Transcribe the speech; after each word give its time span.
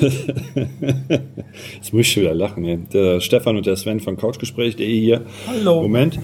Jetzt 1.74 1.92
muss 1.92 2.00
ich 2.00 2.12
schon 2.12 2.22
wieder 2.22 2.34
lachen. 2.34 2.64
Ey. 2.64 2.78
Der 2.92 3.20
Stefan 3.20 3.56
und 3.56 3.66
der 3.66 3.76
Sven 3.76 4.00
von 4.00 4.16
Couchgespräch.de 4.16 5.00
hier. 5.00 5.22
Hallo. 5.46 5.82
Moment. 5.82 6.18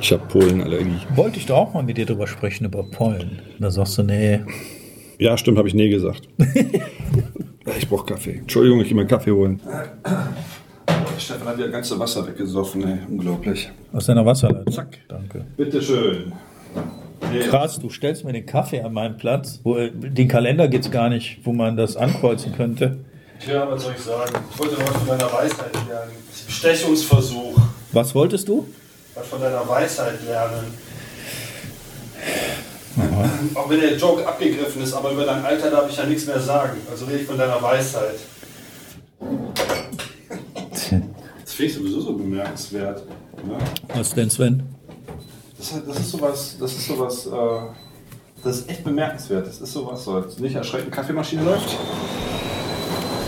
Ich 0.00 0.12
habe 0.12 0.22
Pollenallergie. 0.26 0.98
Wollte 1.14 1.38
ich 1.38 1.46
doch 1.46 1.56
auch 1.56 1.74
mal 1.74 1.82
mit 1.82 1.98
dir 1.98 2.06
drüber 2.06 2.26
sprechen, 2.26 2.64
über 2.64 2.82
Pollen. 2.82 3.40
Da 3.58 3.70
sagst 3.70 3.98
du, 3.98 4.02
nee. 4.02 4.40
Ja, 5.18 5.36
stimmt, 5.36 5.58
habe 5.58 5.68
ich 5.68 5.74
nee 5.74 5.90
gesagt. 5.90 6.28
ich 7.78 7.88
brauche 7.88 8.06
Kaffee. 8.06 8.38
Entschuldigung, 8.38 8.80
ich 8.80 8.88
gehe 8.88 8.96
mal 8.96 9.06
Kaffee 9.06 9.32
holen. 9.32 9.60
Stefan 11.18 11.48
hat 11.48 11.60
das 11.60 11.70
ganze 11.70 11.98
Wasser 11.98 12.26
weggesoffen, 12.26 12.82
ey. 12.82 12.98
Unglaublich. 13.10 13.70
Aus 13.92 14.06
deiner 14.06 14.24
Wasserleitung. 14.24 14.72
Zack. 14.72 14.98
Danke. 15.08 15.44
Bitteschön. 15.56 16.32
Krass, 17.48 17.78
du 17.78 17.90
stellst 17.90 18.24
mir 18.24 18.32
den 18.32 18.46
Kaffee 18.46 18.82
an 18.82 18.92
meinen 18.92 19.16
Platz. 19.16 19.60
Wo, 19.62 19.76
äh, 19.76 19.90
den 19.92 20.28
Kalender 20.28 20.68
gibt 20.68 20.84
es 20.84 20.90
gar 20.90 21.08
nicht, 21.08 21.38
wo 21.44 21.52
man 21.52 21.76
das 21.76 21.96
ankreuzen 21.96 22.54
könnte. 22.54 22.98
Tja, 23.40 23.66
was 23.70 23.82
soll 23.82 23.94
ich 23.96 24.02
sagen? 24.02 24.34
Ich 24.52 24.58
wollte 24.58 24.76
was 24.78 24.90
von 24.90 25.06
deiner 25.06 25.32
Weisheit 25.32 25.72
lernen. 25.88 26.12
Bestechungsversuch. 26.46 27.58
Was 27.92 28.14
wolltest 28.14 28.48
du? 28.48 28.66
Was 29.14 29.26
von 29.28 29.40
deiner 29.40 29.66
Weisheit 29.66 30.22
lernen. 30.26 30.74
Auch 33.54 33.70
wenn 33.70 33.80
der 33.80 33.96
Joke 33.96 34.26
abgegriffen 34.26 34.82
ist, 34.82 34.92
aber 34.92 35.12
über 35.12 35.24
dein 35.24 35.44
Alter 35.44 35.70
darf 35.70 35.88
ich 35.88 35.96
ja 35.96 36.04
nichts 36.04 36.26
mehr 36.26 36.40
sagen. 36.40 36.78
Also 36.90 37.06
rede 37.06 37.20
ich 37.20 37.26
von 37.26 37.38
deiner 37.38 37.60
Weisheit. 37.62 38.16
Das 40.70 41.54
finde 41.54 41.72
ich 41.72 41.74
sowieso 41.74 42.00
so 42.00 42.12
bemerkenswert. 42.14 43.04
Ne? 43.44 43.56
Was 43.94 44.14
denn, 44.14 44.28
Sven? 44.28 44.62
Das, 45.60 45.74
das 45.86 45.98
ist 46.00 46.10
sowas, 46.10 46.56
das 46.58 46.72
ist 46.72 46.86
sowas, 46.86 47.26
äh, 47.26 47.30
das 48.42 48.60
ist 48.60 48.70
echt 48.70 48.82
bemerkenswert. 48.82 49.46
Das 49.46 49.60
ist 49.60 49.72
sowas, 49.74 50.02
so 50.04 50.12
als 50.12 50.38
nicht 50.38 50.54
erschreckend 50.54 50.90
Kaffeemaschine 50.90 51.44
läuft. 51.44 51.76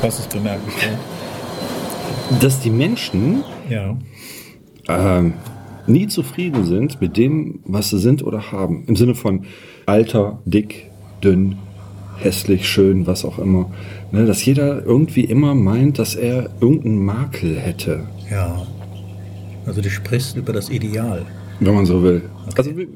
Was 0.00 0.18
ist 0.18 0.30
bemerkenswert? 0.30 0.96
Dass 2.40 2.58
die 2.60 2.70
Menschen 2.70 3.44
Ja. 3.68 3.96
ähm, 4.88 5.34
nie 5.86 6.06
zufrieden 6.06 6.64
sind 6.64 7.00
mit 7.02 7.18
dem, 7.18 7.60
was 7.66 7.90
sie 7.90 7.98
sind 7.98 8.24
oder 8.24 8.50
haben. 8.50 8.84
Im 8.86 8.96
Sinne 8.96 9.14
von 9.14 9.44
alter, 9.84 10.38
dick, 10.46 10.90
dünn, 11.22 11.58
hässlich, 12.16 12.66
schön, 12.66 13.06
was 13.06 13.26
auch 13.26 13.38
immer. 13.38 13.70
Ne, 14.10 14.24
dass 14.24 14.42
jeder 14.44 14.82
irgendwie 14.86 15.24
immer 15.24 15.54
meint, 15.54 15.98
dass 15.98 16.14
er 16.14 16.48
irgendeinen 16.60 17.04
Makel 17.04 17.58
hätte, 17.58 18.06
Ja. 18.30 18.62
Also 19.66 19.80
du 19.82 19.90
sprichst 19.90 20.36
über 20.36 20.52
das 20.52 20.70
Ideal. 20.70 21.24
Wenn 21.66 21.74
man 21.74 21.86
so 21.86 22.02
will. 22.02 22.22
Also 22.56 22.76
wie- 22.76 22.86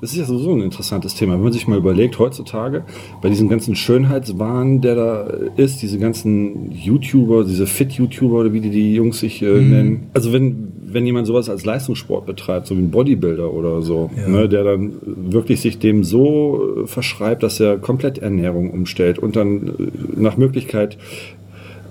das 0.00 0.12
ist 0.12 0.18
ja 0.18 0.24
sowieso 0.24 0.52
ein 0.52 0.60
interessantes 0.62 1.14
Thema. 1.14 1.34
Wenn 1.34 1.42
man 1.44 1.52
sich 1.52 1.66
mal 1.66 1.78
überlegt, 1.78 2.18
heutzutage, 2.18 2.84
bei 3.22 3.28
diesem 3.30 3.48
ganzen 3.48 3.74
Schönheitswahn, 3.74 4.80
der 4.82 4.94
da 4.94 5.20
ist, 5.56 5.80
diese 5.82 5.98
ganzen 5.98 6.70
YouTuber, 6.72 7.44
diese 7.44 7.66
Fit-YouTuber 7.66 8.40
oder 8.40 8.52
wie 8.52 8.60
die, 8.60 8.70
die 8.70 8.94
Jungs 8.94 9.20
sich 9.20 9.40
äh, 9.42 9.46
nennen. 9.60 10.08
Also 10.12 10.32
wenn, 10.32 10.68
wenn 10.86 11.06
jemand 11.06 11.26
sowas 11.26 11.48
als 11.48 11.64
Leistungssport 11.64 12.26
betreibt, 12.26 12.66
so 12.66 12.76
wie 12.76 12.80
ein 12.82 12.90
Bodybuilder 12.90 13.52
oder 13.52 13.80
so, 13.82 14.10
Ja. 14.16 14.28
ne, 14.28 14.48
der 14.48 14.64
dann 14.64 14.92
wirklich 15.04 15.60
sich 15.62 15.78
dem 15.78 16.04
so 16.04 16.82
äh, 16.82 16.86
verschreibt, 16.86 17.42
dass 17.42 17.58
er 17.60 17.78
komplett 17.78 18.18
Ernährung 18.18 18.70
umstellt 18.70 19.18
und 19.18 19.34
dann 19.36 19.68
äh, 19.68 19.72
nach 20.20 20.36
Möglichkeit 20.36 20.98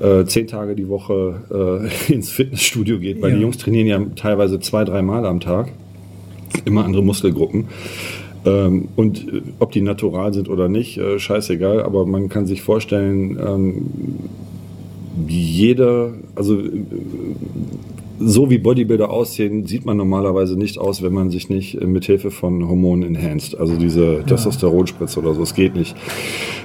äh, 0.02 0.26
zehn 0.26 0.46
Tage 0.48 0.76
die 0.76 0.90
Woche 0.90 1.90
äh, 2.10 2.14
ins 2.14 2.30
Fitnessstudio 2.30 3.00
geht, 3.00 3.22
weil 3.22 3.32
Ja. 3.32 3.36
die 3.38 3.42
Jungs 3.42 3.58
trainieren 3.58 3.88
ja 3.88 4.00
teilweise 4.16 4.60
zwei, 4.60 4.84
drei 4.84 5.02
Mal 5.02 5.26
am 5.26 5.40
Tag 5.40 5.72
immer 6.66 6.86
andere 6.86 7.04
Muskelgruppen. 7.04 7.66
Ähm, 8.46 8.90
und 8.96 9.28
äh, 9.28 9.42
ob 9.60 9.72
die 9.72 9.82
natural 9.82 10.34
sind 10.34 10.50
oder 10.50 10.70
nicht, 10.70 10.98
äh, 10.98 11.20
scheißegal, 11.20 11.82
aber 11.82 12.06
man 12.06 12.30
kann 12.30 12.46
sich 12.46 12.62
vorstellen, 12.62 13.40
ähm, 13.40 13.86
jeder, 15.28 16.14
also 16.36 16.60
äh, 16.60 16.84
so 18.20 18.50
wie 18.50 18.58
Bodybuilder 18.58 19.10
aussehen, 19.10 19.66
sieht 19.66 19.86
man 19.86 19.98
normalerweise 19.98 20.58
nicht 20.58 20.78
aus, 20.78 21.02
wenn 21.04 21.14
man 21.14 21.30
sich 21.30 21.50
nicht 21.50 21.82
äh, 21.82 21.86
mit 21.86 22.06
Hilfe 22.06 22.32
von 22.32 22.68
Hormonen 22.68 23.16
enhanced, 23.16 23.58
also 23.58 23.76
diese 23.76 24.24
Testosteronspritze 24.26 25.20
oder 25.20 25.34
so, 25.34 25.42
es 25.44 25.54
geht 25.54 25.76
nicht. 25.76 25.96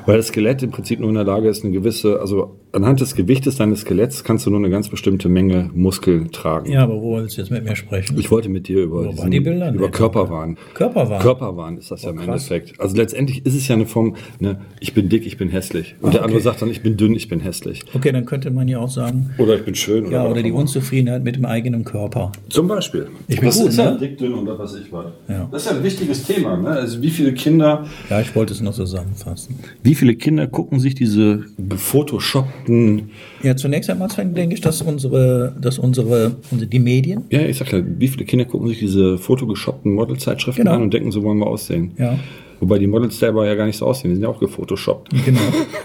Weil 0.06 0.16
das 0.16 0.28
Skelett 0.28 0.62
im 0.62 0.70
Prinzip 0.70 1.00
nur 1.00 1.08
in 1.08 1.14
der 1.14 1.24
Lage 1.24 1.48
ist, 1.48 1.62
eine 1.64 1.72
gewisse, 1.72 2.20
also 2.20 2.56
anhand 2.72 3.00
des 3.00 3.14
Gewichtes 3.14 3.56
deines 3.56 3.80
Skeletts 3.80 4.24
kannst 4.24 4.46
du 4.46 4.50
nur 4.50 4.58
eine 4.58 4.70
ganz 4.70 4.88
bestimmte 4.88 5.28
Menge 5.28 5.70
Muskel 5.74 6.28
tragen. 6.28 6.70
Ja, 6.70 6.84
aber 6.84 7.00
wo 7.02 7.16
willst 7.16 7.36
du 7.36 7.42
jetzt 7.42 7.50
mit 7.50 7.64
mir 7.64 7.76
sprechen? 7.76 8.18
Ich 8.18 8.30
wollte 8.30 8.48
mit 8.48 8.68
dir 8.68 8.82
über, 8.84 9.08
diesen, 9.08 9.32
über 9.74 9.90
Körperwahn. 9.90 10.56
Körperwahn? 10.74 11.20
Körperwahn 11.20 11.78
ist 11.78 11.90
das 11.90 12.02
ja 12.02 12.10
im 12.10 12.16
krass. 12.16 12.50
Endeffekt. 12.50 12.80
Also 12.80 12.96
letztendlich 12.96 13.44
ist 13.44 13.54
es 13.54 13.68
ja 13.68 13.74
eine 13.74 13.86
Form, 13.86 14.14
ne, 14.38 14.60
ich 14.80 14.94
bin 14.94 15.08
dick, 15.08 15.26
ich 15.26 15.36
bin 15.36 15.48
hässlich. 15.48 15.96
Und 16.00 16.14
der 16.14 16.20
Ah, 16.20 16.24
okay. 16.24 16.32
andere 16.34 16.42
sagt 16.42 16.62
dann, 16.62 16.70
ich 16.70 16.82
bin 16.82 16.96
dünn, 16.96 17.14
ich 17.14 17.28
bin 17.28 17.40
hässlich. 17.40 17.82
Okay, 17.94 18.12
dann 18.12 18.24
könnte 18.24 18.50
man 18.50 18.68
ja 18.68 18.78
auch 18.78 18.88
sagen, 18.90 19.30
Oder 19.38 19.56
ich 19.56 19.64
bin 19.64 19.74
schön. 19.74 20.10
ja, 20.10 20.24
was 20.24 20.32
oder 20.32 20.42
die. 20.42 20.52
Unzufriedenheit 20.52 21.24
mit 21.24 21.39
dem 21.40 21.46
eigenen 21.46 21.84
Körper. 21.84 22.32
Zum 22.48 22.68
Beispiel. 22.68 23.08
Ich 23.28 23.36
bin 23.40 23.46
das 23.46 23.58
gut, 23.58 23.68
ist 23.68 23.76
ja 23.78 23.90
ne? 23.92 23.98
dick, 23.98 24.18
dünn 24.18 24.34
und 24.34 24.46
was 24.46 24.58
weiß 24.58 24.80
ich 24.84 24.92
was. 24.92 25.06
Ja. 25.28 25.48
Das 25.50 25.62
ist 25.64 25.70
ja 25.70 25.76
ein 25.76 25.82
wichtiges 25.82 26.22
Thema. 26.24 26.56
Ne? 26.56 26.68
Also 26.68 27.00
wie 27.02 27.10
viele 27.10 27.32
Kinder, 27.34 27.86
Ja, 28.08 28.20
ich 28.20 28.34
wollte 28.36 28.52
es 28.52 28.60
noch 28.60 28.74
zusammenfassen. 28.74 29.58
wie 29.82 29.94
viele 29.94 30.14
Kinder 30.14 30.46
gucken 30.46 30.78
sich 30.80 30.94
diese 30.94 31.44
gefotoshoppten, 31.58 33.10
Ja, 33.42 33.56
zunächst 33.56 33.90
einmal 33.90 34.08
denke 34.08 34.54
ich, 34.54 34.60
dass 34.60 34.82
unsere, 34.82 35.54
dass 35.60 35.78
unsere, 35.78 36.36
unsere 36.50 36.68
die 36.70 36.78
Medien, 36.78 37.24
ja, 37.30 37.40
ich 37.40 37.58
sag 37.58 37.72
ja, 37.72 37.80
wie 37.84 38.08
viele 38.08 38.24
Kinder 38.24 38.44
gucken 38.44 38.68
sich 38.68 38.78
diese 38.78 39.18
fotogeshoppten 39.18 39.92
Modelzeitschriften 39.94 40.64
Genau. 40.64 40.76
an 40.76 40.82
und 40.82 40.92
denken, 40.94 41.10
so 41.12 41.22
wollen 41.22 41.38
wir 41.38 41.46
aussehen. 41.46 41.92
ja, 41.98 42.18
Wobei 42.60 42.78
die 42.78 42.86
Models 42.86 43.18
selber 43.18 43.46
ja 43.46 43.54
gar 43.54 43.66
nicht 43.66 43.78
so 43.78 43.86
aussehen, 43.86 44.10
die 44.10 44.16
sind 44.16 44.22
ja 44.22 44.28
auch 44.28 44.38
gefotoshoppt. 44.38 45.10
genau. 45.24 45.40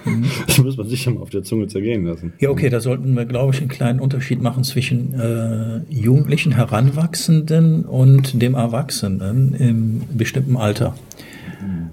Das 0.45 0.59
muss 0.59 0.77
man 0.77 0.87
sich 0.87 1.03
ja 1.05 1.11
mal 1.11 1.21
auf 1.21 1.29
der 1.29 1.43
Zunge 1.43 1.67
zergehen 1.67 2.05
lassen. 2.05 2.33
Ja, 2.39 2.49
okay, 2.49 2.69
da 2.69 2.79
sollten 2.79 3.15
wir, 3.15 3.25
glaube 3.25 3.53
ich, 3.53 3.59
einen 3.59 3.69
kleinen 3.69 3.99
Unterschied 3.99 4.41
machen 4.41 4.63
zwischen 4.63 5.13
äh, 5.13 5.81
Jugendlichen, 5.89 6.51
Heranwachsenden 6.51 7.85
und 7.85 8.41
dem 8.41 8.53
Erwachsenen 8.53 9.55
im 9.55 10.01
bestimmten 10.15 10.57
Alter. 10.57 10.95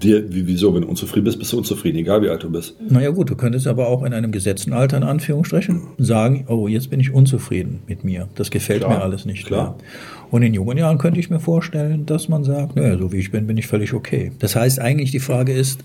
Dir, 0.01 0.33
wie, 0.33 0.47
wieso, 0.47 0.73
wenn 0.73 0.81
du 0.81 0.87
unzufrieden 0.87 1.25
bist, 1.25 1.39
bist 1.39 1.53
du 1.53 1.57
unzufrieden, 1.57 1.97
egal 1.99 2.21
wie 2.21 2.29
alt 2.29 2.43
du 2.43 2.49
bist. 2.49 2.75
Naja 2.89 3.09
gut, 3.11 3.29
du 3.29 3.35
könntest 3.35 3.67
aber 3.67 3.87
auch 3.87 4.03
in 4.03 4.13
einem 4.13 4.31
gesetzten 4.31 4.73
Alter, 4.73 4.97
in 4.97 5.03
Anführungsstrichen, 5.03 5.81
sagen, 5.97 6.45
oh, 6.47 6.67
jetzt 6.67 6.89
bin 6.89 6.99
ich 6.99 7.13
unzufrieden 7.13 7.79
mit 7.87 8.03
mir. 8.03 8.27
Das 8.35 8.51
gefällt 8.51 8.81
Klar, 8.81 8.97
mir 8.97 9.01
alles 9.03 9.25
nicht 9.25 9.45
klar. 9.45 9.75
mehr. 9.77 9.87
Und 10.31 10.41
in 10.41 10.53
jungen 10.55 10.77
Jahren 10.79 10.97
könnte 10.97 11.19
ich 11.19 11.29
mir 11.29 11.39
vorstellen, 11.39 12.07
dass 12.07 12.27
man 12.27 12.43
sagt, 12.43 12.75
naja, 12.75 12.97
so 12.97 13.11
wie 13.11 13.17
ich 13.17 13.29
bin, 13.31 13.45
bin 13.45 13.55
ich 13.55 13.67
völlig 13.67 13.93
okay. 13.93 14.31
Das 14.39 14.55
heißt 14.55 14.79
eigentlich, 14.79 15.11
die 15.11 15.19
Frage 15.19 15.53
ist, 15.53 15.83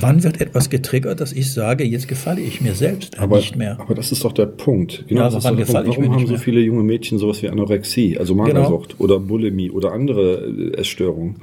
wann 0.00 0.22
wird 0.24 0.40
etwas 0.40 0.70
getriggert, 0.70 1.20
dass 1.20 1.32
ich 1.32 1.52
sage, 1.52 1.84
jetzt 1.84 2.08
gefalle 2.08 2.40
ich 2.40 2.62
mir 2.62 2.74
selbst 2.74 3.18
Aber, 3.18 3.36
nicht 3.36 3.56
mehr. 3.56 3.78
aber 3.78 3.94
das 3.94 4.10
ist 4.10 4.24
doch 4.24 4.32
der 4.32 4.46
Punkt. 4.46 5.04
Genau, 5.06 5.20
Ja, 5.20 5.26
das 5.26 5.36
ist 5.36 5.44
der 5.44 5.52
gefalle 5.54 5.84
Punkt. 5.84 5.98
ich 5.98 6.00
mir 6.00 6.08
Warum 6.08 6.20
haben 6.22 6.26
so 6.28 6.38
viele 6.38 6.60
junge 6.60 6.82
Mädchen 6.82 7.18
sowas 7.18 7.42
wie 7.42 7.50
Anorexie, 7.50 8.16
also 8.16 8.34
Magersucht 8.34 8.98
oder 9.00 9.20
Bulimie 9.20 9.70
oder 9.70 9.92
andere 9.92 10.46
äh, 10.46 10.78
Essstörungen? 10.78 11.36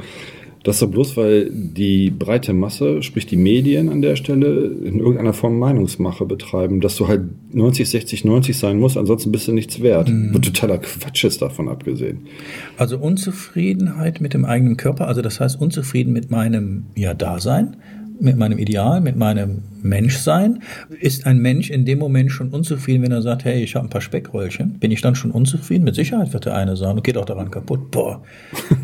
Das 0.67 0.75
ist 0.75 0.81
doch 0.81 0.91
bloß, 0.91 1.15
weil 1.15 1.49
die 1.49 2.09
breite 2.09 2.51
Masse, 2.51 3.01
sprich 3.01 3.25
die 3.25 3.37
Medien 3.37 3.87
an 3.87 4.01
der 4.01 4.17
Stelle, 4.17 4.65
in 4.83 4.99
irgendeiner 4.99 5.31
Form 5.31 5.57
Meinungsmache 5.59 6.25
betreiben, 6.25 6.81
dass 6.81 6.97
du 6.97 7.07
halt 7.07 7.21
90, 7.53 7.89
60, 7.89 8.25
90 8.25 8.57
sein 8.57 8.77
musst, 8.77 8.97
ansonsten 8.97 9.31
bist 9.31 9.47
du 9.47 9.53
nichts 9.53 9.81
wert. 9.81 10.09
Mhm. 10.09 10.35
Und 10.35 10.43
totaler 10.43 10.79
Quatsch 10.79 11.23
ist 11.23 11.41
davon 11.41 11.69
abgesehen. 11.69 12.27
Also 12.75 12.97
Unzufriedenheit 12.97 14.19
mit 14.19 14.33
dem 14.33 14.43
eigenen 14.43 14.75
Körper, 14.75 15.07
also 15.07 15.21
das 15.21 15.39
heißt 15.39 15.57
unzufrieden 15.57 16.11
mit 16.11 16.31
meinem 16.31 16.87
ja, 16.97 17.13
Dasein, 17.13 17.77
mit 18.19 18.37
meinem 18.37 18.57
Ideal, 18.57 19.01
mit 19.01 19.15
meinem 19.15 19.63
Menschsein. 19.81 20.61
Ist 20.99 21.25
ein 21.25 21.39
Mensch 21.39 21.69
in 21.69 21.85
dem 21.85 21.99
Moment 21.99 22.31
schon 22.31 22.49
unzufrieden, 22.49 23.03
wenn 23.03 23.11
er 23.11 23.21
sagt, 23.21 23.45
hey, 23.45 23.63
ich 23.63 23.75
habe 23.75 23.87
ein 23.87 23.89
paar 23.89 24.01
Speckröllchen? 24.01 24.79
Bin 24.79 24.91
ich 24.91 25.01
dann 25.01 25.15
schon 25.15 25.31
unzufrieden? 25.31 25.83
Mit 25.83 25.95
Sicherheit 25.95 26.33
wird 26.33 26.45
der 26.45 26.55
eine 26.55 26.75
sagen, 26.75 26.97
und 26.97 27.03
geht 27.03 27.17
auch 27.17 27.25
daran 27.25 27.51
kaputt. 27.51 27.91
Boah, 27.91 28.23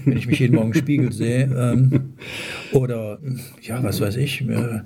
wenn 0.05 0.17
ich 0.17 0.27
mich 0.27 0.39
jeden 0.39 0.55
Morgen 0.55 0.67
im 0.69 0.73
Spiegel 0.73 1.11
sehe. 1.11 1.43
Ähm, 1.43 2.13
oder, 2.71 3.19
ja, 3.61 3.81
was 3.83 4.01
weiß 4.01 4.17
ich. 4.17 4.41
Äh, 4.41 4.81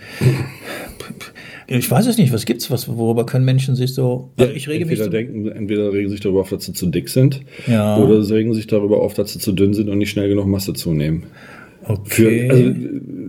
ich 1.68 1.90
weiß 1.90 2.08
es 2.08 2.18
nicht, 2.18 2.32
was 2.34 2.46
gibt's, 2.46 2.72
was, 2.72 2.88
worüber 2.88 3.26
können 3.26 3.46
Menschen 3.46 3.76
sich 3.76 3.94
so... 3.94 4.32
Also 4.38 4.54
ich 4.54 4.68
rege 4.70 4.86
mich 4.86 5.00
entweder 5.00 5.04
so, 5.06 5.10
denken, 5.10 5.48
entweder 5.50 5.92
regen 5.92 6.10
sich 6.10 6.22
darüber 6.22 6.42
auf, 6.42 6.50
dass 6.50 6.66
sie 6.66 6.74
zu 6.74 6.88
dick 6.88 7.10
sind, 7.10 7.42
Ja. 7.68 7.98
oder 7.98 8.24
sie 8.24 8.34
regen 8.34 8.54
sich 8.54 8.68
darüber 8.68 9.02
auf, 9.02 9.14
dass 9.14 9.34
sie 9.34 9.40
zu 9.40 9.52
dünn 9.52 9.74
sind 9.74 9.90
und 9.90 9.98
nicht 9.98 10.10
schnell 10.10 10.30
genug 10.30 10.48
Masse 10.48 10.74
zunehmen. 10.74 11.24
Für, 12.06 12.28
okay. 12.28 12.50
also, 12.50 12.74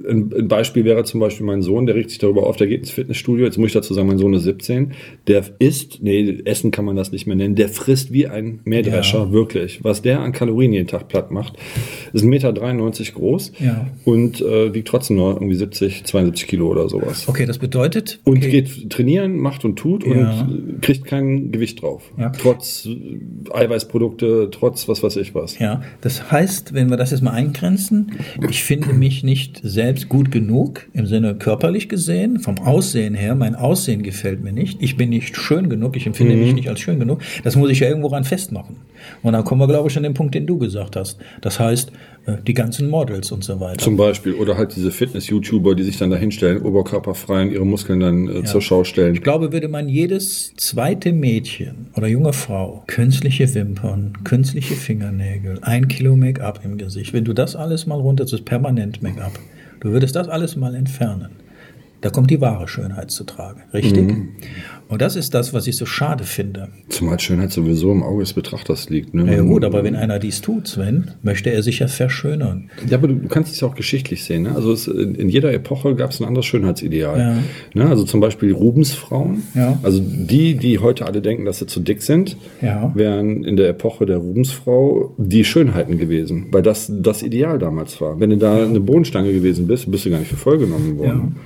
ein, 0.09 0.33
ein 0.37 0.49
Beispiel 0.49 0.85
wäre 0.85 1.05
zum 1.05 1.21
Beispiel 1.21 1.45
mein 1.47 1.63
Sohn, 1.63 1.87
der 1.87 1.95
regt 1.95 2.11
sich 2.11 2.19
darüber 2.19 2.47
auf, 2.47 2.57
der 2.57 2.67
geht 2.67 2.81
ins 2.81 2.91
Fitnessstudio. 2.91 3.45
Jetzt 3.45 3.59
muss 3.59 3.69
ich 3.69 3.73
dazu 3.75 3.95
sagen, 3.95 4.09
mein 4.09 4.19
Sohn 4.19 4.35
ist 4.35 4.45
17. 4.45 4.93
Der 5.27 5.45
isst, 5.59 6.03
nee, 6.03 6.41
Essen 6.45 6.71
kann 6.71 6.85
man 6.85 6.97
das 6.97 7.13
nicht 7.13 7.27
mehr 7.27 7.37
nennen, 7.37 7.55
der 7.55 7.69
frisst 7.69 8.13
wie 8.13 8.27
ein 8.27 8.61
Mähdrescher, 8.65 9.19
Ja. 9.19 9.33
wirklich. 9.33 9.85
Was 9.85 10.03
der 10.03 10.21
an 10.21 10.33
Kalorien 10.33 10.73
jeden 10.73 10.87
Tag 10.89 11.09
platt 11.09 11.31
macht, 11.31 11.55
ist 12.13 12.25
1,93 12.25 12.29
Meter 12.29 13.13
groß 13.13 13.53
Ja. 13.61 13.87
und 14.05 14.41
äh, 14.41 14.73
wiegt 14.75 14.89
trotzdem 14.89 15.17
nur 15.17 15.35
irgendwie 15.35 15.55
70, 15.57 16.05
72 16.05 16.47
Kilo 16.47 16.69
oder 16.69 16.89
sowas. 16.89 17.29
okay, 17.29 17.47
das 17.47 17.59
bedeutet... 17.59 18.21
Und 18.25 18.39
okay. 18.39 18.51
geht 18.63 18.91
trainieren, 18.91 19.39
macht 19.39 19.65
und 19.65 19.77
tut 19.79 20.07
Ja. 20.07 20.13
und 20.43 20.79
kriegt 20.83 21.05
kein 21.05 21.51
Gewicht 21.53 21.83
drauf. 21.83 22.03
Trotz 22.41 22.87
äh, 22.87 23.53
Eiweißprodukte, 23.53 24.49
trotz 24.51 24.89
was 24.89 25.03
weiß 25.03 25.17
ich 25.17 25.35
was. 25.35 25.59
Ja, 25.59 25.83
das 26.01 26.31
heißt, 26.31 26.75
wenn 26.75 26.91
wir 26.91 26.97
das 26.97 27.11
jetzt 27.11 27.23
mal 27.23 27.33
eingrenzen, 27.33 28.13
ich 28.49 28.63
finde 28.63 28.93
mich 28.93 29.25
nicht 29.25 29.61
selbst 29.63 29.98
selbst 29.99 30.09
gut 30.09 30.31
genug 30.31 30.87
im 30.93 31.07
Sinne 31.07 31.35
körperlich 31.35 31.89
gesehen, 31.89 32.39
vom 32.39 32.59
Aussehen 32.59 33.15
her. 33.15 33.35
Mein 33.35 33.55
Aussehen 33.55 34.03
gefällt 34.03 34.43
mir 34.43 34.53
nicht. 34.53 34.81
Ich 34.81 34.97
bin 34.97 35.11
nicht 35.11 35.37
schön 35.37 35.69
genug. 35.69 35.97
Ich 35.97 36.07
empfinde 36.07 36.35
mhm. 36.35 36.41
mich 36.41 36.55
nicht 36.55 36.69
als 36.69 36.81
schön 36.81 37.01
genug. 37.01 37.21
Das 37.43 37.57
muss 37.57 37.71
ich 37.71 37.81
ja 37.81 37.89
irgendwo 37.89 38.09
ran 38.09 38.25
festmachen. 38.25 38.77
Und 39.23 39.33
dann 39.33 39.45
kommen 39.45 39.61
wir, 39.61 39.67
glaube 39.67 39.89
ich, 39.89 39.97
an 39.97 40.03
den 40.03 40.15
Punkt, 40.15 40.35
den 40.35 40.47
du 40.47 40.59
gesagt 40.59 40.97
hast. 40.97 41.19
Das 41.41 41.59
heißt, 41.59 41.91
äh, 42.27 42.37
die 42.47 42.55
ganzen 42.55 42.89
Models 42.89 43.33
und 43.33 43.43
so 43.43 43.59
weiter. 43.59 43.79
Zum 43.79 43.97
Beispiel. 43.97 44.35
Oder 44.35 44.57
halt 44.57 44.75
diese 44.77 44.91
Fitness-YouTuber, 44.91 45.75
die 45.75 45.83
sich 45.83 45.99
dann 45.99 46.11
da 46.11 46.17
hinstellen, 46.17 46.63
oberkörperfrei 46.63 47.43
und 47.43 47.53
ihre 47.53 47.67
Muskeln 47.67 48.01
dann 48.01 48.29
äh, 48.29 48.35
ja. 48.37 48.45
zur 48.45 48.61
Schau 48.61 48.85
stellen. 48.85 49.15
Ich 49.15 49.23
glaube, 49.23 49.53
würde 49.53 49.69
man 49.69 49.89
jedes 49.89 50.55
zweite 50.57 51.13
Mädchen 51.13 51.89
oder 51.97 52.07
junge 52.07 52.33
Frau 52.33 52.85
künstliche 52.87 53.53
Wimpern, 53.55 54.13
künstliche 54.25 54.75
Fingernägel, 54.75 55.59
ein 55.63 55.89
Kilo 55.89 56.17
Make-up 56.17 56.61
im 56.65 56.79
Gesicht, 56.79 57.13
wenn 57.13 57.25
du 57.25 57.33
das 57.33 57.57
alles 57.57 57.87
mal 57.87 57.99
runter, 57.99 58.25
das 58.25 58.33
ist 58.33 58.45
permanent 58.45 59.03
Make-up, 59.03 59.33
du 59.81 59.91
würdest 59.93 60.17
das 60.17 60.29
alles 60.29 60.57
mal 60.57 60.75
entfernen. 60.75 61.31
Da 62.01 62.11
kommt 62.11 62.31
die 62.31 62.41
wahre 62.41 62.69
Schönheit 62.69 63.11
zu 63.11 63.25
tragen, 63.25 63.63
richtig? 63.73 64.07
Mhm. 64.07 64.29
Und 64.89 65.03
das 65.03 65.17
ist 65.17 65.35
das, 65.35 65.53
was 65.53 65.67
ich 65.67 65.77
so 65.77 65.85
schade 65.85 66.25
finde. 66.25 66.69
Zumal 66.89 67.21
Schönheit 67.21 67.53
sowieso 67.53 67.93
im 67.93 68.03
Auge 68.03 68.21
des 68.21 68.33
Betrachters 68.33 68.89
liegt. 68.89 69.13
Ne? 69.13 69.31
Ja 69.31 69.43
gut, 69.43 69.63
aber 69.63 69.85
wenn 69.85 69.95
einer 69.95 70.19
dies 70.19 70.41
tut, 70.41 70.67
Sven, 70.67 71.11
möchte 71.23 71.51
er 71.51 71.63
sich 71.63 71.81
ja 71.81 71.89
verschönern. 71.89 72.71
Ja, 72.89 72.97
aber 72.97 73.09
du, 73.09 73.15
du 73.17 73.29
kannst 73.29 73.53
es 73.53 73.61
ja 73.61 73.69
auch 73.69 73.75
geschichtlich 73.75 74.25
sehen. 74.25 74.45
Ne? 74.45 74.55
Also 74.55 74.73
es, 74.73 74.87
in 74.87 75.29
jeder 75.29 75.53
Epoche 75.53 75.95
gab 75.95 76.11
es 76.13 76.21
ein 76.21 76.25
anderes 76.25 76.47
Schönheitsideal. 76.47 77.19
Ja. 77.19 77.37
Ne? 77.75 77.91
Also 77.91 78.05
zum 78.05 78.21
Beispiel 78.21 78.55
Rubensfrauen. 78.55 79.43
Ja. 79.55 79.79
Also 79.83 80.01
die, 80.03 80.55
die 80.55 80.79
heute 80.79 81.05
alle 81.05 81.21
denken, 81.21 81.45
dass 81.45 81.59
sie 81.59 81.67
zu 81.67 81.81
dick 81.81 82.01
sind, 82.01 82.39
ja. 82.63 82.91
wären 82.95 83.45
in 83.45 83.57
der 83.57 83.69
Epoche 83.69 84.07
der 84.07 84.17
Rubensfrau 84.17 85.15
die 85.19 85.45
Schönheiten 85.45 85.99
gewesen. 85.99 86.47
Weil 86.51 86.63
das 86.63 86.91
das 86.91 87.23
Ideal 87.23 87.59
damals 87.59 88.01
war. 88.01 88.19
Wenn 88.21 88.31
du 88.31 88.39
da 88.39 88.65
eine 88.65 88.81
Bohnenstange 88.81 89.35
gewesen 89.35 89.67
bist, 89.67 89.91
bist 89.91 90.07
du 90.07 90.11
gar 90.11 90.19
nicht 90.19 90.29
für 90.29 90.37
voll 90.37 90.57
genommen 90.57 90.97
worden. 90.97 91.35
Ja. 91.37 91.43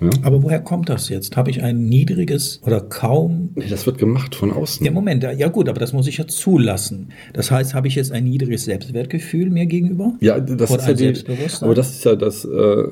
Ja. 0.00 0.10
Aber 0.22 0.42
woher 0.42 0.60
kommt 0.60 0.88
das 0.88 1.08
jetzt? 1.08 1.36
Habe 1.36 1.50
ich 1.50 1.62
ein 1.62 1.84
niedriges 1.86 2.60
oder 2.64 2.80
kaum. 2.80 3.50
Das 3.68 3.86
wird 3.86 3.98
gemacht 3.98 4.34
von 4.34 4.52
außen. 4.52 4.84
Ja, 4.84 4.92
Moment, 4.92 5.22
ja 5.22 5.48
gut, 5.48 5.68
aber 5.68 5.78
das 5.78 5.92
muss 5.92 6.06
ich 6.06 6.18
ja 6.18 6.26
zulassen. 6.26 7.10
Das 7.32 7.50
heißt, 7.50 7.74
habe 7.74 7.88
ich 7.88 7.94
jetzt 7.94 8.12
ein 8.12 8.24
niedriges 8.24 8.64
Selbstwertgefühl 8.64 9.50
mir 9.50 9.66
gegenüber? 9.66 10.14
Ja, 10.20 10.40
das 10.40 10.70
oder 10.70 10.80
ist 10.80 11.00
ja 11.00 11.12
die, 11.12 11.60
aber 11.60 11.74
das 11.74 11.90
ist 11.90 12.04
ja 12.04 12.16
das, 12.16 12.44
äh, 12.44 12.84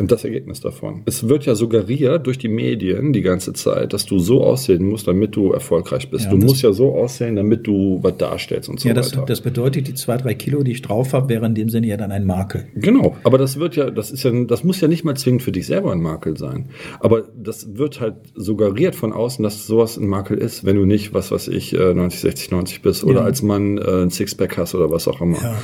das 0.00 0.24
Ergebnis 0.24 0.60
davon. 0.60 1.02
Es 1.06 1.28
wird 1.28 1.46
ja 1.46 1.54
suggeriert 1.54 2.26
durch 2.26 2.38
die 2.38 2.48
Medien 2.48 3.12
die 3.12 3.22
ganze 3.22 3.52
Zeit, 3.52 3.92
dass 3.92 4.06
du 4.06 4.18
so 4.18 4.42
aussehen 4.42 4.88
musst, 4.88 5.06
damit 5.06 5.36
du 5.36 5.52
erfolgreich 5.52 6.10
bist. 6.10 6.24
Ja, 6.24 6.30
du 6.30 6.38
musst 6.38 6.62
ja 6.62 6.72
so 6.72 6.94
aussehen, 6.94 7.36
damit 7.36 7.66
du 7.66 8.00
was 8.02 8.16
darstellst 8.16 8.68
und 8.68 8.80
so 8.80 8.88
ja, 8.88 8.94
das, 8.94 9.12
weiter. 9.12 9.26
Das 9.26 9.40
bedeutet, 9.40 9.88
die 9.88 9.94
zwei, 9.94 10.16
drei 10.16 10.34
Kilo, 10.34 10.62
die 10.62 10.72
ich 10.72 10.82
drauf 10.82 11.12
habe, 11.12 11.28
wären 11.28 11.50
in 11.50 11.54
dem 11.54 11.68
Sinne 11.68 11.86
ja 11.86 11.96
dann 11.96 12.10
ein 12.10 12.24
Makel. 12.24 12.66
Genau, 12.74 13.16
aber 13.22 13.38
das 13.38 13.58
wird 13.58 13.76
ja, 13.76 13.90
das 13.90 14.10
ist 14.10 14.24
ja, 14.24 14.32
das 14.44 14.64
muss 14.64 14.80
ja 14.80 14.88
nicht 14.88 15.04
mal 15.04 15.16
zwingend 15.16 15.42
für 15.42 15.52
dich 15.52 15.66
selber 15.66 15.92
ein 16.00 16.02
Makel 16.02 16.36
sein. 16.36 16.70
Aber 17.00 17.22
das 17.36 17.76
wird 17.76 18.00
halt 18.00 18.16
suggeriert 18.34 18.94
von 18.94 19.12
außen, 19.12 19.42
dass 19.42 19.66
sowas 19.66 19.96
ein 19.96 20.08
Makel 20.08 20.38
ist, 20.38 20.64
wenn 20.64 20.76
du 20.76 20.84
nicht, 20.84 21.14
was 21.14 21.30
weiß 21.30 21.48
ich, 21.48 21.72
90, 21.72 22.20
60, 22.20 22.50
90 22.50 22.82
bist 22.82 23.04
oder 23.04 23.20
ja. 23.20 23.24
als 23.26 23.42
Mann 23.42 23.78
äh, 23.78 24.02
ein 24.02 24.10
Sixpack 24.10 24.56
hast 24.56 24.74
oder 24.74 24.90
was 24.90 25.06
auch 25.08 25.20
immer. 25.20 25.40
Ja. 25.42 25.54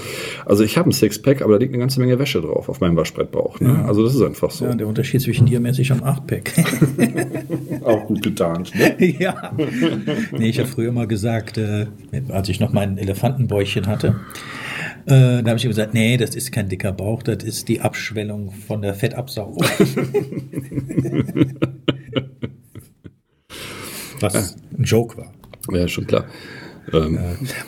Also 0.45 0.65
ich 0.65 0.79
habe 0.79 0.91
ein 0.91 0.93
Sixpack, 0.93 1.43
aber 1.43 1.55
da 1.55 1.59
liegt 1.59 1.73
eine 1.73 1.81
ganze 1.81 2.01
Menge 2.01 2.19
Wäsche 2.19 2.41
drauf 2.41 2.69
auf 2.69 2.81
meinem 2.81 2.97
Waschbrettbauch. 2.97 3.61
Ne? 3.61 3.69
Ja. 3.69 3.85
Also 3.87 4.05
das 4.05 4.15
ist 4.15 4.23
einfach 4.23 4.51
so. 4.51 4.67
Ja, 4.67 4.75
der 4.75 4.87
Unterschied 4.87 5.21
zwischen 5.21 5.47
dir 5.47 5.61
mäßig 5.61 5.93
am 5.93 6.03
Achtpack. 6.03 6.53
auch 7.85 8.07
gut 8.07 8.23
getan. 8.23 8.67
Ne? 8.75 9.15
ja. 9.19 9.53
Nee, 10.37 10.49
ich 10.49 10.59
habe 10.59 10.69
früher 10.69 10.93
mal 10.93 11.07
gesagt, 11.07 11.59
äh, 11.59 11.87
als 12.29 12.49
ich 12.49 12.61
noch 12.61 12.73
mein 12.73 12.99
Elefantenbäuchchen 12.99 13.87
hatte, 13.87 14.17
äh, 15.07 15.43
da 15.43 15.51
habe 15.51 15.57
ich 15.57 15.63
gesagt, 15.63 15.95
nee, 15.95 16.17
das 16.17 16.35
ist 16.35 16.51
kein 16.53 16.69
dicker 16.69 16.93
Bauch, 16.93 17.23
das 17.23 17.45
ist 17.45 17.69
die 17.69 17.81
Abschwellung 17.81 18.51
von 18.51 18.83
der 18.83 18.95
Fettabsaugung. 18.95 19.65
Was 24.21 24.57
ein 24.77 24.85
Joke 24.85 25.17
war. 25.17 25.33
Ja, 25.71 25.87
schon 25.89 26.07
klar. 26.07 26.27
Ähm, 26.93 27.19